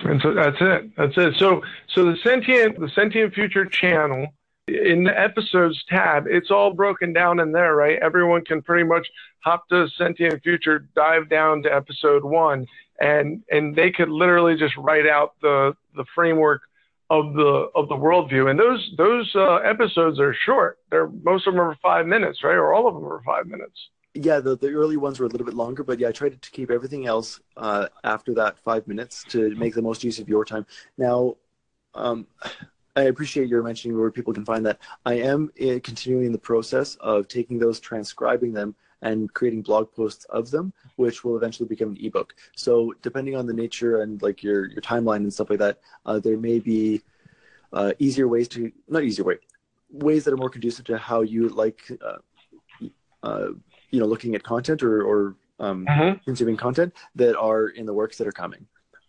And 0.04 0.20
so 0.22 0.34
that's 0.34 0.58
it. 0.60 0.96
That's 0.98 1.14
it. 1.16 1.36
So 1.38 1.62
so 1.94 2.04
the 2.04 2.18
sentient 2.24 2.80
the 2.80 2.90
sentient 2.90 3.34
future 3.34 3.66
channel 3.66 4.28
in 4.68 5.04
the 5.04 5.18
episodes 5.18 5.84
tab, 5.88 6.26
it's 6.28 6.50
all 6.50 6.74
broken 6.74 7.14
down 7.14 7.40
in 7.40 7.52
there, 7.52 7.76
right? 7.76 8.00
Everyone 8.02 8.44
can 8.44 8.64
pretty 8.64 8.84
much 8.84 9.08
hop 9.42 9.70
to 9.70 9.88
sentient 9.96 10.42
future, 10.42 10.88
dive 10.96 11.30
down 11.30 11.62
to 11.64 11.74
episode 11.74 12.24
one, 12.24 12.66
and 13.00 13.44
and 13.52 13.76
they 13.76 13.92
could 13.92 14.10
literally 14.10 14.56
just 14.56 14.76
write 14.76 15.08
out 15.08 15.36
the 15.44 15.76
the 15.96 16.06
framework 16.16 16.64
of 17.12 17.36
the 17.36 17.70
of 17.76 17.88
the 17.88 17.96
worldview. 17.96 18.50
And 18.50 18.60
those 18.60 18.84
those 18.98 19.32
uh, 19.36 19.58
episodes 19.58 20.20
are 20.20 20.34
short. 20.34 20.80
They're 20.90 21.08
most 21.08 21.46
of 21.46 21.54
them 21.54 21.62
are 21.62 21.78
five 21.84 22.08
minutes, 22.08 22.44
right? 22.44 22.56
Or 22.56 22.74
all 22.74 22.88
of 22.88 22.96
them 22.96 23.06
are 23.06 23.22
five 23.24 23.46
minutes. 23.46 23.78
Yeah, 24.16 24.40
the, 24.40 24.58
the 24.58 24.72
early 24.72 24.98
ones 24.98 25.20
were 25.20 25.26
a 25.26 25.30
little 25.30 25.46
bit 25.46 25.56
longer, 25.56 25.84
but 25.84 26.00
yeah, 26.00 26.08
I 26.08 26.12
tried 26.12 26.42
to 26.42 26.52
keep 26.52 26.72
everything 26.72 27.06
else 27.06 27.42
uh, 27.58 27.88
after 28.04 28.34
that 28.36 28.58
five 28.60 28.88
minutes 28.88 29.24
to 29.26 29.54
make 29.56 29.74
the 29.74 29.82
most 29.82 30.04
use 30.04 30.20
of 30.20 30.30
your 30.30 30.46
time. 30.46 30.66
Now, 30.98 31.36
um, 31.94 32.26
I 32.96 33.04
appreciate 33.04 33.50
your 33.50 33.62
mentioning 33.62 33.98
where 34.00 34.10
people 34.10 34.34
can 34.34 34.46
find 34.46 34.66
that. 34.66 34.80
I 35.06 35.16
am 35.16 35.52
uh, 35.62 35.80
continuing 35.84 36.32
the 36.32 36.38
process 36.38 36.96
of 36.96 37.28
taking 37.28 37.60
those, 37.60 37.82
transcribing 37.82 38.54
them, 38.54 38.74
and 39.02 39.32
creating 39.34 39.64
blog 39.64 39.92
posts 39.92 40.24
of 40.26 40.50
them, 40.50 40.72
which 40.96 41.26
will 41.26 41.36
eventually 41.36 41.68
become 41.68 41.90
an 41.90 41.98
ebook. 42.00 42.34
So 42.56 42.94
depending 43.02 43.36
on 43.36 43.46
the 43.46 43.54
nature 43.54 44.02
and 44.02 44.22
like 44.22 44.42
your 44.42 44.70
your 44.70 44.82
timeline 44.82 45.18
and 45.18 45.34
stuff 45.34 45.50
like 45.50 45.60
that, 45.60 45.80
uh, 46.06 46.20
there 46.20 46.38
may 46.38 46.60
be 46.60 47.02
uh, 47.74 47.92
easier 48.00 48.30
ways 48.30 48.48
to 48.50 48.72
not 48.88 49.04
easier 49.04 49.26
way 49.26 49.38
ways 49.92 50.24
that 50.24 50.34
are 50.34 50.38
more 50.38 50.50
conducive 50.50 50.86
to 50.86 50.98
how 50.98 51.22
you 51.22 51.48
like 51.50 51.92
uh, 52.02 52.18
uh 53.24 53.50
you 53.96 54.02
know 54.02 54.08
looking 54.08 54.36
at 54.36 54.44
content 54.44 54.84
or 54.84 55.04
or 55.04 55.36
um, 55.60 55.86
mm-hmm. 55.86 56.18
consuming 56.26 56.58
content 56.58 56.94
that 57.16 57.38
are 57.38 57.70
in 57.70 57.86
the 57.86 57.94
works 57.94 58.18
that 58.18 58.28
are 58.28 58.34
coming. 58.34 58.66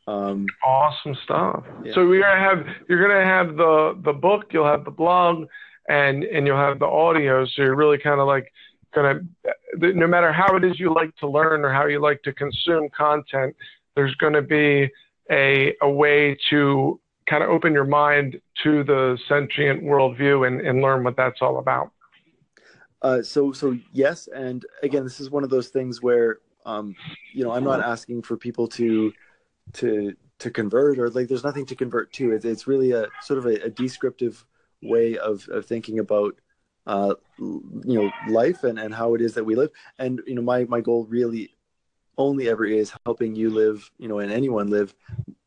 Um, 0.07 0.46
awesome 0.64 1.16
stuff. 1.25 1.64
Yeah. 1.85 1.92
So 1.94 2.07
we're 2.07 2.22
gonna 2.22 2.40
have 2.40 2.66
you're 2.88 3.03
gonna 3.07 3.25
have 3.25 3.57
the 3.57 4.01
the 4.05 4.12
book, 4.12 4.53
you'll 4.53 4.66
have 4.66 4.85
the 4.85 4.92
blog, 4.92 5.49
and 5.88 6.22
and 6.22 6.46
you'll 6.46 6.57
have 6.57 6.79
the 6.79 6.87
audio. 6.87 7.44
So 7.46 7.62
you're 7.62 7.75
really 7.75 7.99
kind 7.99 8.20
of 8.20 8.29
like 8.29 8.53
to, 8.94 9.27
no 9.81 10.07
matter 10.07 10.33
how 10.33 10.57
it 10.57 10.64
is 10.64 10.79
you 10.79 10.94
like 10.94 11.14
to 11.16 11.29
learn 11.29 11.64
or 11.64 11.72
how 11.72 11.87
you 11.87 12.01
like 12.01 12.22
to 12.22 12.33
consume 12.33 12.88
content, 12.96 13.55
there's 13.94 14.14
going 14.16 14.33
to 14.33 14.42
be 14.42 14.90
a, 15.31 15.75
a 15.83 15.90
way 15.90 16.37
to 16.51 17.01
kind 17.29 17.42
of 17.42 17.51
open 17.51 17.72
your 17.72 17.85
mind 17.85 18.40
to 18.62 18.85
the 18.85 19.18
sentient 19.29 19.83
worldview 19.83 20.46
and, 20.46 20.61
and 20.61 20.81
learn 20.81 21.05
what 21.05 21.16
that's 21.16 21.42
all 21.42 21.59
about. 21.59 21.90
Uh, 23.02 23.22
so, 23.22 23.52
so 23.52 23.76
yes, 23.92 24.28
and 24.35 24.64
again, 24.82 25.04
this 25.04 25.20
is 25.20 25.30
one 25.30 25.44
of 25.44 25.50
those 25.50 25.68
things 25.68 26.02
where, 26.02 26.38
um, 26.64 26.94
you 27.32 27.44
know, 27.44 27.52
I'm 27.52 27.64
not 27.64 27.80
asking 27.80 28.22
for 28.22 28.37
people 28.37 28.66
to, 28.68 29.12
to, 29.74 30.16
to 30.38 30.50
convert 30.50 30.98
or 30.98 31.11
like, 31.11 31.28
there's 31.28 31.44
nothing 31.44 31.66
to 31.66 31.76
convert 31.76 32.12
to. 32.14 32.32
It's, 32.32 32.44
it's 32.44 32.66
really 32.66 32.92
a 32.92 33.06
sort 33.22 33.38
of 33.38 33.46
a, 33.46 33.64
a 33.64 33.70
descriptive 33.70 34.44
way 34.82 35.18
of, 35.18 35.48
of 35.48 35.66
thinking 35.66 35.98
about 35.98 36.37
uh, 36.87 37.14
you 37.38 37.61
know 37.85 38.11
life 38.28 38.64
and, 38.64 38.78
and 38.78 38.94
how 38.94 39.14
it 39.14 39.20
is 39.20 39.35
that 39.35 39.44
we 39.44 39.56
live 39.56 39.70
and 39.98 40.20
you 40.26 40.35
know 40.35 40.42
my 40.42 40.64
my 40.64 40.80
goal 40.80 41.04
really 41.06 41.54
only 42.16 42.48
ever 42.48 42.64
is 42.64 42.92
helping 43.04 43.35
you 43.35 43.50
live 43.50 43.90
you 43.98 44.09
know 44.09 44.20
and 44.20 44.32
anyone 44.32 44.68
live 44.68 44.94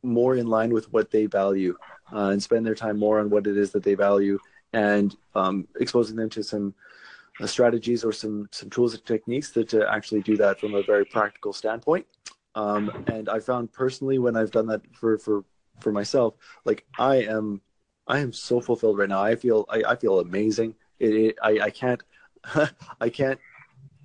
more 0.04 0.36
in 0.36 0.48
line 0.48 0.72
with 0.72 0.92
what 0.92 1.12
they 1.12 1.26
value 1.26 1.76
uh, 2.14 2.30
and 2.30 2.44
spend 2.44 2.66
their 2.66 2.76
time 2.76 3.00
more 3.00 3.20
on 3.20 3.30
what 3.30 3.48
it 3.48 3.58
is 3.58 3.72
that 3.72 3.84
they 3.84 3.94
value 3.94 4.38
and 4.74 5.16
um, 5.34 5.68
exposing 5.80 6.16
them 6.16 6.30
to 6.30 6.44
some 6.44 6.74
strategies 7.46 8.04
or 8.04 8.12
some 8.12 8.48
some 8.52 8.70
tools 8.70 8.94
and 8.94 9.06
techniques 9.06 9.52
that 9.52 9.70
to 9.70 9.90
actually 9.90 10.22
do 10.22 10.36
that 10.38 10.60
from 10.60 10.76
a 10.76 10.84
very 10.84 11.06
practical 11.06 11.54
standpoint. 11.54 12.06
Um, 12.56 13.06
and 13.08 13.30
i 13.30 13.40
found 13.40 13.72
personally 13.72 14.18
when 14.18 14.36
i've 14.36 14.50
done 14.50 14.66
that 14.68 14.82
for 14.92 15.20
for 15.20 15.46
for 15.80 15.92
myself 15.92 16.34
like 16.66 16.84
i 16.98 17.18
am 17.18 17.62
i 18.08 18.18
am 18.20 18.34
so 18.34 18.60
fulfilled 18.60 18.98
right 18.98 19.08
now. 19.08 19.22
I 19.22 19.36
feel 19.36 19.66
i, 19.70 19.84
I 19.88 19.96
feel 19.96 20.20
amazing. 20.20 20.76
It, 21.00 21.14
it 21.14 21.36
I, 21.42 21.60
I 21.66 21.70
can't 21.70 22.02
I 23.02 23.10
can't 23.10 23.40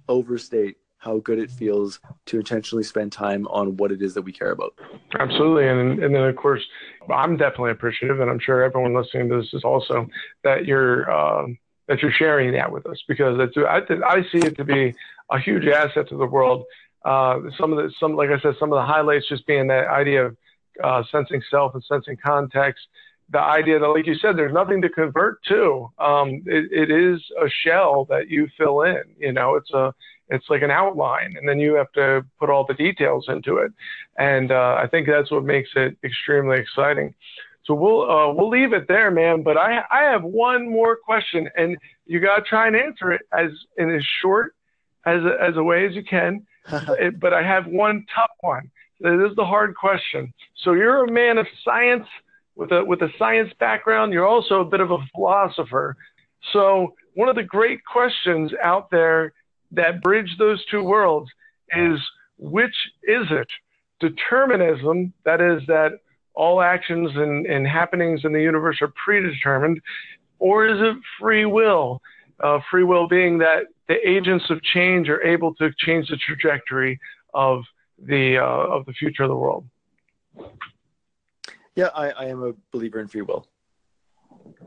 overstate 0.08 0.76
how 0.98 1.18
good 1.18 1.38
it 1.38 1.50
feels 1.50 2.00
to 2.26 2.38
intentionally 2.38 2.82
spend 2.82 3.12
time 3.12 3.46
on 3.48 3.76
what 3.76 3.92
it 3.92 4.00
is 4.00 4.14
that 4.14 4.22
we 4.22 4.32
care 4.32 4.52
about. 4.52 4.72
Absolutely, 5.18 5.68
and 5.68 6.02
and 6.02 6.14
then 6.14 6.24
of 6.24 6.36
course, 6.36 6.62
I'm 7.10 7.36
definitely 7.36 7.72
appreciative, 7.72 8.20
and 8.20 8.30
I'm 8.30 8.38
sure 8.38 8.62
everyone 8.62 8.94
listening 8.94 9.28
to 9.28 9.40
this 9.40 9.52
is 9.52 9.64
also 9.64 10.08
that 10.44 10.64
you're 10.64 11.10
uh, 11.10 11.46
that 11.88 12.00
you're 12.00 12.12
sharing 12.12 12.52
that 12.52 12.70
with 12.70 12.86
us 12.86 13.02
because 13.06 13.38
I 13.56 13.80
I 14.06 14.22
see 14.32 14.38
it 14.38 14.56
to 14.56 14.64
be 14.64 14.94
a 15.30 15.38
huge 15.38 15.66
asset 15.66 16.08
to 16.08 16.16
the 16.16 16.26
world. 16.26 16.64
Uh, 17.04 17.40
some 17.58 17.72
of 17.72 17.78
the 17.78 17.92
some 18.00 18.14
like 18.14 18.30
I 18.30 18.40
said, 18.40 18.54
some 18.58 18.72
of 18.72 18.76
the 18.76 18.86
highlights 18.86 19.28
just 19.28 19.46
being 19.46 19.66
that 19.68 19.88
idea 19.88 20.26
of 20.26 20.36
uh, 20.82 21.02
sensing 21.10 21.42
self 21.50 21.74
and 21.74 21.84
sensing 21.84 22.16
context. 22.16 22.86
The 23.30 23.40
idea 23.40 23.78
that, 23.78 23.88
like 23.88 24.06
you 24.06 24.16
said, 24.16 24.36
there's 24.36 24.52
nothing 24.52 24.82
to 24.82 24.90
convert 24.90 25.42
to. 25.44 25.90
Um, 25.98 26.42
it, 26.44 26.70
it 26.70 26.90
is 26.90 27.22
a 27.42 27.48
shell 27.48 28.04
that 28.10 28.28
you 28.28 28.48
fill 28.58 28.82
in. 28.82 29.02
You 29.18 29.32
know, 29.32 29.54
it's 29.54 29.70
a 29.70 29.94
it's 30.28 30.46
like 30.48 30.62
an 30.62 30.70
outline, 30.70 31.34
and 31.36 31.48
then 31.48 31.58
you 31.58 31.74
have 31.74 31.92
to 31.92 32.24
put 32.38 32.50
all 32.50 32.64
the 32.66 32.74
details 32.74 33.26
into 33.28 33.58
it. 33.58 33.72
And 34.18 34.50
uh, 34.50 34.78
I 34.78 34.86
think 34.86 35.06
that's 35.06 35.30
what 35.30 35.44
makes 35.44 35.70
it 35.76 35.96
extremely 36.02 36.58
exciting. 36.58 37.14
So 37.66 37.74
we'll 37.74 38.10
uh, 38.10 38.32
we'll 38.32 38.50
leave 38.50 38.72
it 38.72 38.86
there, 38.88 39.10
man. 39.10 39.42
But 39.42 39.56
I 39.56 39.82
I 39.90 40.02
have 40.02 40.22
one 40.22 40.68
more 40.68 40.96
question, 40.96 41.48
and 41.56 41.76
you 42.06 42.20
gotta 42.20 42.42
try 42.42 42.66
and 42.66 42.76
answer 42.76 43.12
it 43.12 43.22
as 43.32 43.50
in 43.78 43.90
as 43.90 44.04
short 44.20 44.54
as 45.06 45.22
a, 45.22 45.36
as 45.42 45.56
a 45.56 45.62
way 45.62 45.86
as 45.86 45.94
you 45.94 46.04
can. 46.04 46.46
it, 46.70 47.18
but 47.20 47.32
I 47.32 47.42
have 47.42 47.66
one 47.66 48.04
tough 48.14 48.30
one. 48.40 48.70
This 49.00 49.30
is 49.30 49.36
the 49.36 49.44
hard 49.44 49.74
question. 49.74 50.32
So 50.62 50.72
you're 50.72 51.04
a 51.04 51.10
man 51.10 51.38
of 51.38 51.46
science 51.64 52.06
with 52.54 52.72
a 52.72 52.84
with 52.84 53.02
a 53.02 53.08
science 53.18 53.52
background. 53.58 54.12
You're 54.12 54.26
also 54.26 54.60
a 54.60 54.64
bit 54.64 54.80
of 54.80 54.90
a 54.90 54.98
philosopher. 55.14 55.96
So 56.52 56.94
one 57.14 57.28
of 57.28 57.36
the 57.36 57.42
great 57.42 57.80
questions 57.84 58.52
out 58.62 58.90
there 58.90 59.32
that 59.72 60.02
bridge 60.02 60.36
those 60.38 60.64
two 60.66 60.82
worlds 60.82 61.30
is 61.70 61.98
which 62.38 62.74
is 63.02 63.26
it? 63.30 63.48
Determinism, 64.00 65.12
that 65.24 65.40
is 65.40 65.62
that 65.66 65.92
all 66.34 66.60
actions 66.60 67.10
and, 67.14 67.46
and 67.46 67.66
happenings 67.66 68.24
in 68.24 68.32
the 68.32 68.40
universe 68.40 68.80
are 68.82 68.92
predetermined, 69.04 69.80
or 70.38 70.66
is 70.66 70.78
it 70.80 70.96
free 71.20 71.44
will? 71.44 72.00
Uh, 72.42 72.58
free 72.70 72.82
will 72.82 73.06
being 73.06 73.38
that 73.38 73.66
the 73.88 73.96
agents 74.08 74.44
of 74.50 74.60
change 74.62 75.08
are 75.08 75.22
able 75.22 75.54
to 75.54 75.70
change 75.78 76.08
the 76.08 76.16
trajectory 76.16 76.98
of 77.32 77.62
the 77.98 78.38
uh, 78.38 78.42
of 78.44 78.84
the 78.86 78.92
future 78.92 79.22
of 79.22 79.28
the 79.28 79.36
world. 79.36 79.64
Yeah, 81.76 81.90
I, 81.94 82.10
I 82.10 82.24
am 82.26 82.42
a 82.42 82.52
believer 82.72 83.00
in 83.00 83.08
free 83.08 83.22
will. 83.22 83.46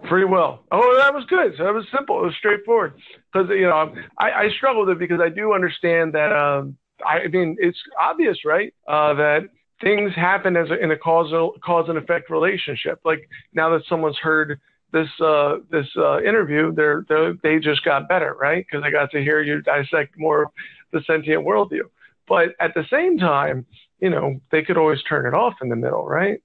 Free 0.10 0.25
will. 0.25 0.60
Oh, 0.71 0.97
that 0.97 1.13
was 1.13 1.25
good. 1.25 1.53
So 1.58 1.63
that 1.63 1.73
was 1.73 1.86
simple. 1.93 2.19
It 2.19 2.25
was 2.25 2.36
straightforward. 2.36 2.93
Because 3.32 3.49
you 3.49 3.63
know, 3.63 3.93
I, 4.17 4.32
I 4.32 4.49
struggle 4.49 4.86
with 4.86 4.95
it 4.95 4.99
because 4.99 5.19
I 5.19 5.30
do 5.30 5.53
understand 5.53 6.13
that. 6.13 6.32
Um, 6.32 6.77
I 7.06 7.27
mean, 7.27 7.58
it's 7.60 7.77
obvious, 7.99 8.39
right? 8.45 8.73
Uh, 8.88 9.13
that 9.15 9.49
things 9.81 10.13
happen 10.15 10.55
as 10.57 10.69
a, 10.69 10.81
in 10.81 10.91
a 10.91 10.97
causal 10.97 11.55
cause 11.63 11.89
and 11.89 11.97
effect 11.97 12.29
relationship. 12.29 12.99
Like 13.05 13.29
now 13.53 13.69
that 13.71 13.83
someone's 13.87 14.17
heard 14.17 14.59
this 14.91 15.07
uh, 15.21 15.57
this 15.69 15.87
uh, 15.97 16.21
interview, 16.21 16.73
they're, 16.73 17.05
they're 17.07 17.33
they 17.43 17.59
just 17.59 17.83
got 17.83 18.07
better, 18.07 18.35
right? 18.39 18.65
Because 18.65 18.83
they 18.83 18.91
got 18.91 19.11
to 19.11 19.21
hear 19.21 19.41
you 19.41 19.61
dissect 19.61 20.17
more 20.17 20.43
of 20.43 20.49
the 20.91 21.01
sentient 21.05 21.45
worldview. 21.45 21.83
But 22.27 22.49
at 22.59 22.73
the 22.73 22.85
same 22.89 23.17
time, 23.17 23.65
you 23.99 24.09
know, 24.09 24.39
they 24.51 24.63
could 24.63 24.77
always 24.77 25.01
turn 25.03 25.25
it 25.25 25.33
off 25.33 25.55
in 25.61 25.69
the 25.69 25.75
middle, 25.75 26.05
right? 26.05 26.41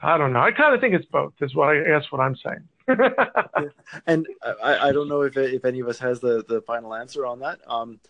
I 0.00 0.18
don't 0.18 0.32
know. 0.32 0.40
I 0.40 0.52
kind 0.52 0.74
of 0.74 0.80
think 0.80 0.94
it's 0.94 1.06
both. 1.06 1.32
Is 1.40 1.54
what 1.54 1.70
I 1.70 1.82
guess 1.82 2.10
what 2.10 2.20
I'm 2.20 2.36
saying. 2.36 2.68
and 4.06 4.26
I, 4.62 4.88
I 4.88 4.92
don't 4.92 5.08
know 5.08 5.22
if 5.22 5.36
if 5.36 5.64
any 5.64 5.80
of 5.80 5.88
us 5.88 5.98
has 5.98 6.20
the 6.20 6.44
the 6.46 6.60
final 6.62 6.94
answer 6.94 7.24
on 7.24 7.40
that. 7.40 7.60
Um, 7.66 8.00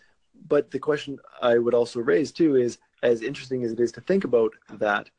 but 0.47 0.71
the 0.71 0.79
question 0.79 1.17
I 1.41 1.57
would 1.57 1.73
also 1.73 2.01
raise 2.01 2.31
too 2.31 2.55
is 2.55 2.77
as 3.05 3.21
interesting 3.21 3.63
as 3.63 3.71
it 3.71 3.79
is 3.79 3.91
to 3.93 4.01
think 4.01 4.23
about 4.23 4.51
that, 4.79 5.09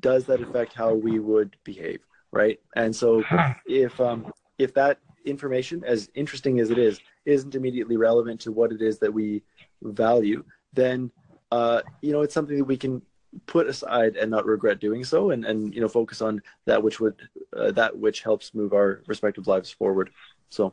does 0.00 0.26
that 0.26 0.40
affect 0.42 0.74
how 0.74 0.92
we 0.92 1.18
would 1.18 1.56
behave, 1.64 2.00
right? 2.32 2.60
And 2.76 2.94
so 2.94 3.24
if 3.66 3.98
um, 4.00 4.30
if 4.58 4.74
that 4.74 4.98
information, 5.24 5.82
as 5.84 6.10
interesting 6.14 6.60
as 6.60 6.70
it 6.70 6.78
is, 6.78 7.00
isn't 7.24 7.54
immediately 7.54 7.96
relevant 7.96 8.40
to 8.42 8.52
what 8.52 8.72
it 8.72 8.82
is 8.82 8.98
that 8.98 9.12
we 9.12 9.42
value, 9.82 10.44
then 10.74 11.10
uh, 11.50 11.80
you 12.02 12.12
know 12.12 12.20
it's 12.20 12.34
something 12.34 12.58
that 12.58 12.64
we 12.64 12.76
can 12.76 13.02
put 13.46 13.66
aside 13.68 14.16
and 14.16 14.30
not 14.30 14.44
regret 14.44 14.78
doing 14.78 15.02
so, 15.02 15.30
and 15.30 15.44
and 15.46 15.74
you 15.74 15.80
know 15.80 15.88
focus 15.88 16.20
on 16.20 16.42
that 16.66 16.82
which 16.82 17.00
would 17.00 17.16
uh, 17.56 17.70
that 17.72 17.96
which 17.96 18.20
helps 18.22 18.54
move 18.54 18.74
our 18.74 19.02
respective 19.06 19.46
lives 19.46 19.70
forward. 19.70 20.10
So. 20.50 20.72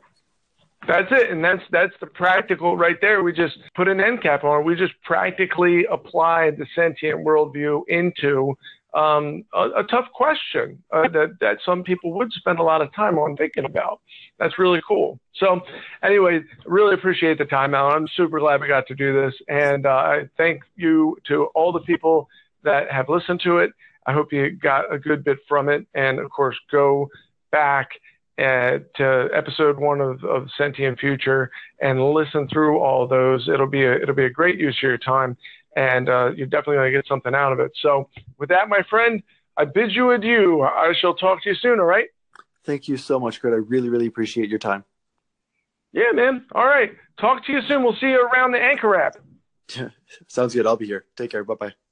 That's 0.88 1.12
it, 1.12 1.30
and 1.30 1.44
that's 1.44 1.62
that's 1.70 1.92
the 2.00 2.06
practical 2.06 2.74
right 2.78 2.96
there. 3.02 3.22
We 3.22 3.34
just 3.34 3.58
put 3.76 3.88
an 3.88 4.00
end 4.00 4.22
cap 4.22 4.42
on 4.42 4.62
it. 4.62 4.64
We 4.64 4.74
just 4.74 4.94
practically 5.04 5.84
applied 5.84 6.56
the 6.56 6.66
sentient 6.74 7.26
worldview 7.26 7.82
into 7.88 8.56
um, 8.94 9.44
a, 9.52 9.64
a, 9.80 9.84
tough 9.90 10.06
question 10.14 10.82
uh, 10.90 11.06
that 11.08 11.36
that 11.42 11.58
some 11.66 11.82
people 11.82 12.14
would 12.14 12.32
spend 12.32 12.58
a 12.58 12.62
lot 12.62 12.80
of 12.80 12.92
time 12.94 13.18
on 13.18 13.36
thinking 13.36 13.66
about. 13.66 14.00
That's 14.38 14.58
really 14.58 14.80
cool. 14.88 15.20
So, 15.34 15.60
anyway, 16.02 16.40
really 16.64 16.94
appreciate 16.94 17.36
the 17.36 17.44
time, 17.44 17.74
Alan. 17.74 17.94
I'm 17.94 18.08
super 18.16 18.40
glad 18.40 18.62
we 18.62 18.66
got 18.66 18.86
to 18.86 18.94
do 18.94 19.12
this, 19.12 19.34
and 19.46 19.84
uh, 19.84 19.90
I 19.90 20.22
thank 20.38 20.62
you 20.76 21.18
to 21.26 21.48
all 21.54 21.70
the 21.70 21.80
people 21.80 22.30
that 22.64 22.90
have 22.90 23.10
listened 23.10 23.40
to 23.44 23.58
it. 23.58 23.72
I 24.06 24.14
hope 24.14 24.32
you 24.32 24.52
got 24.52 24.90
a 24.90 24.98
good 24.98 25.22
bit 25.22 25.36
from 25.46 25.68
it, 25.68 25.86
and 25.94 26.18
of 26.18 26.30
course, 26.30 26.56
go 26.72 27.10
back 27.52 27.90
uh, 28.38 28.78
to 28.96 29.28
episode 29.34 29.78
one 29.78 30.00
of, 30.00 30.22
of 30.24 30.48
Sentient 30.56 30.98
Future 30.98 31.50
and 31.80 32.12
listen 32.12 32.48
through 32.48 32.78
all 32.78 33.06
those. 33.06 33.48
It'll 33.52 33.66
be 33.66 33.84
a, 33.84 33.94
it'll 33.96 34.14
be 34.14 34.24
a 34.24 34.30
great 34.30 34.58
use 34.58 34.76
of 34.78 34.82
your 34.82 34.98
time, 34.98 35.36
and 35.76 36.08
uh, 36.08 36.30
you're 36.36 36.46
definitely 36.46 36.76
going 36.76 36.92
to 36.92 36.98
get 36.98 37.06
something 37.08 37.34
out 37.34 37.52
of 37.52 37.60
it. 37.60 37.72
So, 37.82 38.08
with 38.38 38.48
that, 38.50 38.68
my 38.68 38.82
friend, 38.88 39.22
I 39.56 39.64
bid 39.64 39.92
you 39.92 40.12
adieu. 40.12 40.62
I 40.62 40.92
shall 41.00 41.14
talk 41.14 41.42
to 41.42 41.50
you 41.50 41.56
soon. 41.56 41.80
All 41.80 41.86
right. 41.86 42.08
Thank 42.64 42.86
you 42.86 42.96
so 42.96 43.18
much, 43.18 43.40
Kurt. 43.40 43.52
I 43.52 43.56
really, 43.56 43.88
really 43.88 44.06
appreciate 44.06 44.48
your 44.48 44.58
time. 44.58 44.84
Yeah, 45.92 46.12
man. 46.12 46.44
All 46.52 46.66
right. 46.66 46.92
Talk 47.18 47.44
to 47.46 47.52
you 47.52 47.60
soon. 47.66 47.82
We'll 47.82 47.96
see 48.00 48.06
you 48.06 48.24
around 48.24 48.52
the 48.52 48.62
anchor 48.62 48.94
app. 48.94 49.16
Sounds 50.28 50.54
good. 50.54 50.66
I'll 50.66 50.76
be 50.76 50.86
here. 50.86 51.06
Take 51.16 51.30
care. 51.30 51.44
Bye 51.44 51.54
bye. 51.54 51.87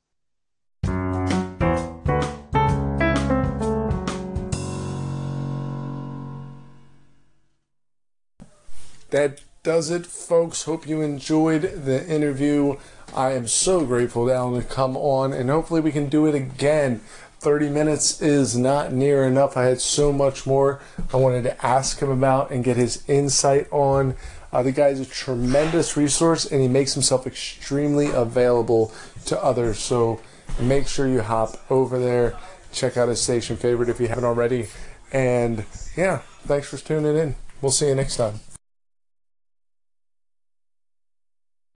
That 9.11 9.41
does 9.63 9.91
it, 9.91 10.07
folks. 10.07 10.63
Hope 10.63 10.87
you 10.87 11.03
enjoyed 11.03 11.63
the 11.63 12.07
interview. 12.09 12.77
I 13.15 13.33
am 13.33 13.47
so 13.47 13.85
grateful 13.85 14.27
to 14.27 14.33
Alan 14.33 14.63
to 14.63 14.69
come 14.69 14.97
on, 14.97 15.33
and 15.33 15.51
hopefully 15.51 15.81
we 15.81 15.93
can 15.93 16.09
do 16.09 16.27
it 16.27 16.35
again. 16.35 17.01
30 17.41 17.71
minutes 17.71 18.21
is 18.23 18.57
not 18.57 18.93
near 18.93 19.25
enough. 19.25 19.57
I 19.57 19.65
had 19.65 19.81
so 19.81 20.13
much 20.13 20.47
more 20.47 20.81
I 21.13 21.17
wanted 21.17 21.43
to 21.45 21.67
ask 21.67 22.01
him 22.01 22.11
about 22.11 22.51
and 22.51 22.65
get 22.65 22.77
his 22.77 23.05
insight 23.09 23.69
on. 23.71 24.17
Uh, 24.53 24.63
the 24.63 24.73
guy 24.73 24.89
is 24.89 25.01
a 25.01 25.07
tremendous 25.07 25.97
resource, 25.97 26.51
and 26.51 26.61
he 26.63 26.69
makes 26.69 26.95
himself 26.95 27.27
extremely 27.27 28.07
available 28.09 28.93
to 29.27 29.43
others. 29.43 29.79
So 29.79 30.21
make 30.61 30.89
sure 30.89 31.07
you 31.07 31.23
hop 31.23 31.59
over 31.71 31.99
there, 31.99 32.39
check 32.73 32.97
out 32.97 33.09
his 33.09 33.21
station 33.21 33.57
favorite 33.57 33.89
if 33.89 34.01
you 34.01 34.09
haven't 34.09 34.25
already. 34.25 34.69
And 35.13 35.65
yeah, 35.97 36.19
thanks 36.45 36.69
for 36.69 36.79
tuning 36.79 37.17
in. 37.17 37.35
We'll 37.61 37.73
see 37.73 37.89
you 37.89 37.95
next 37.95 38.17
time. 38.17 38.41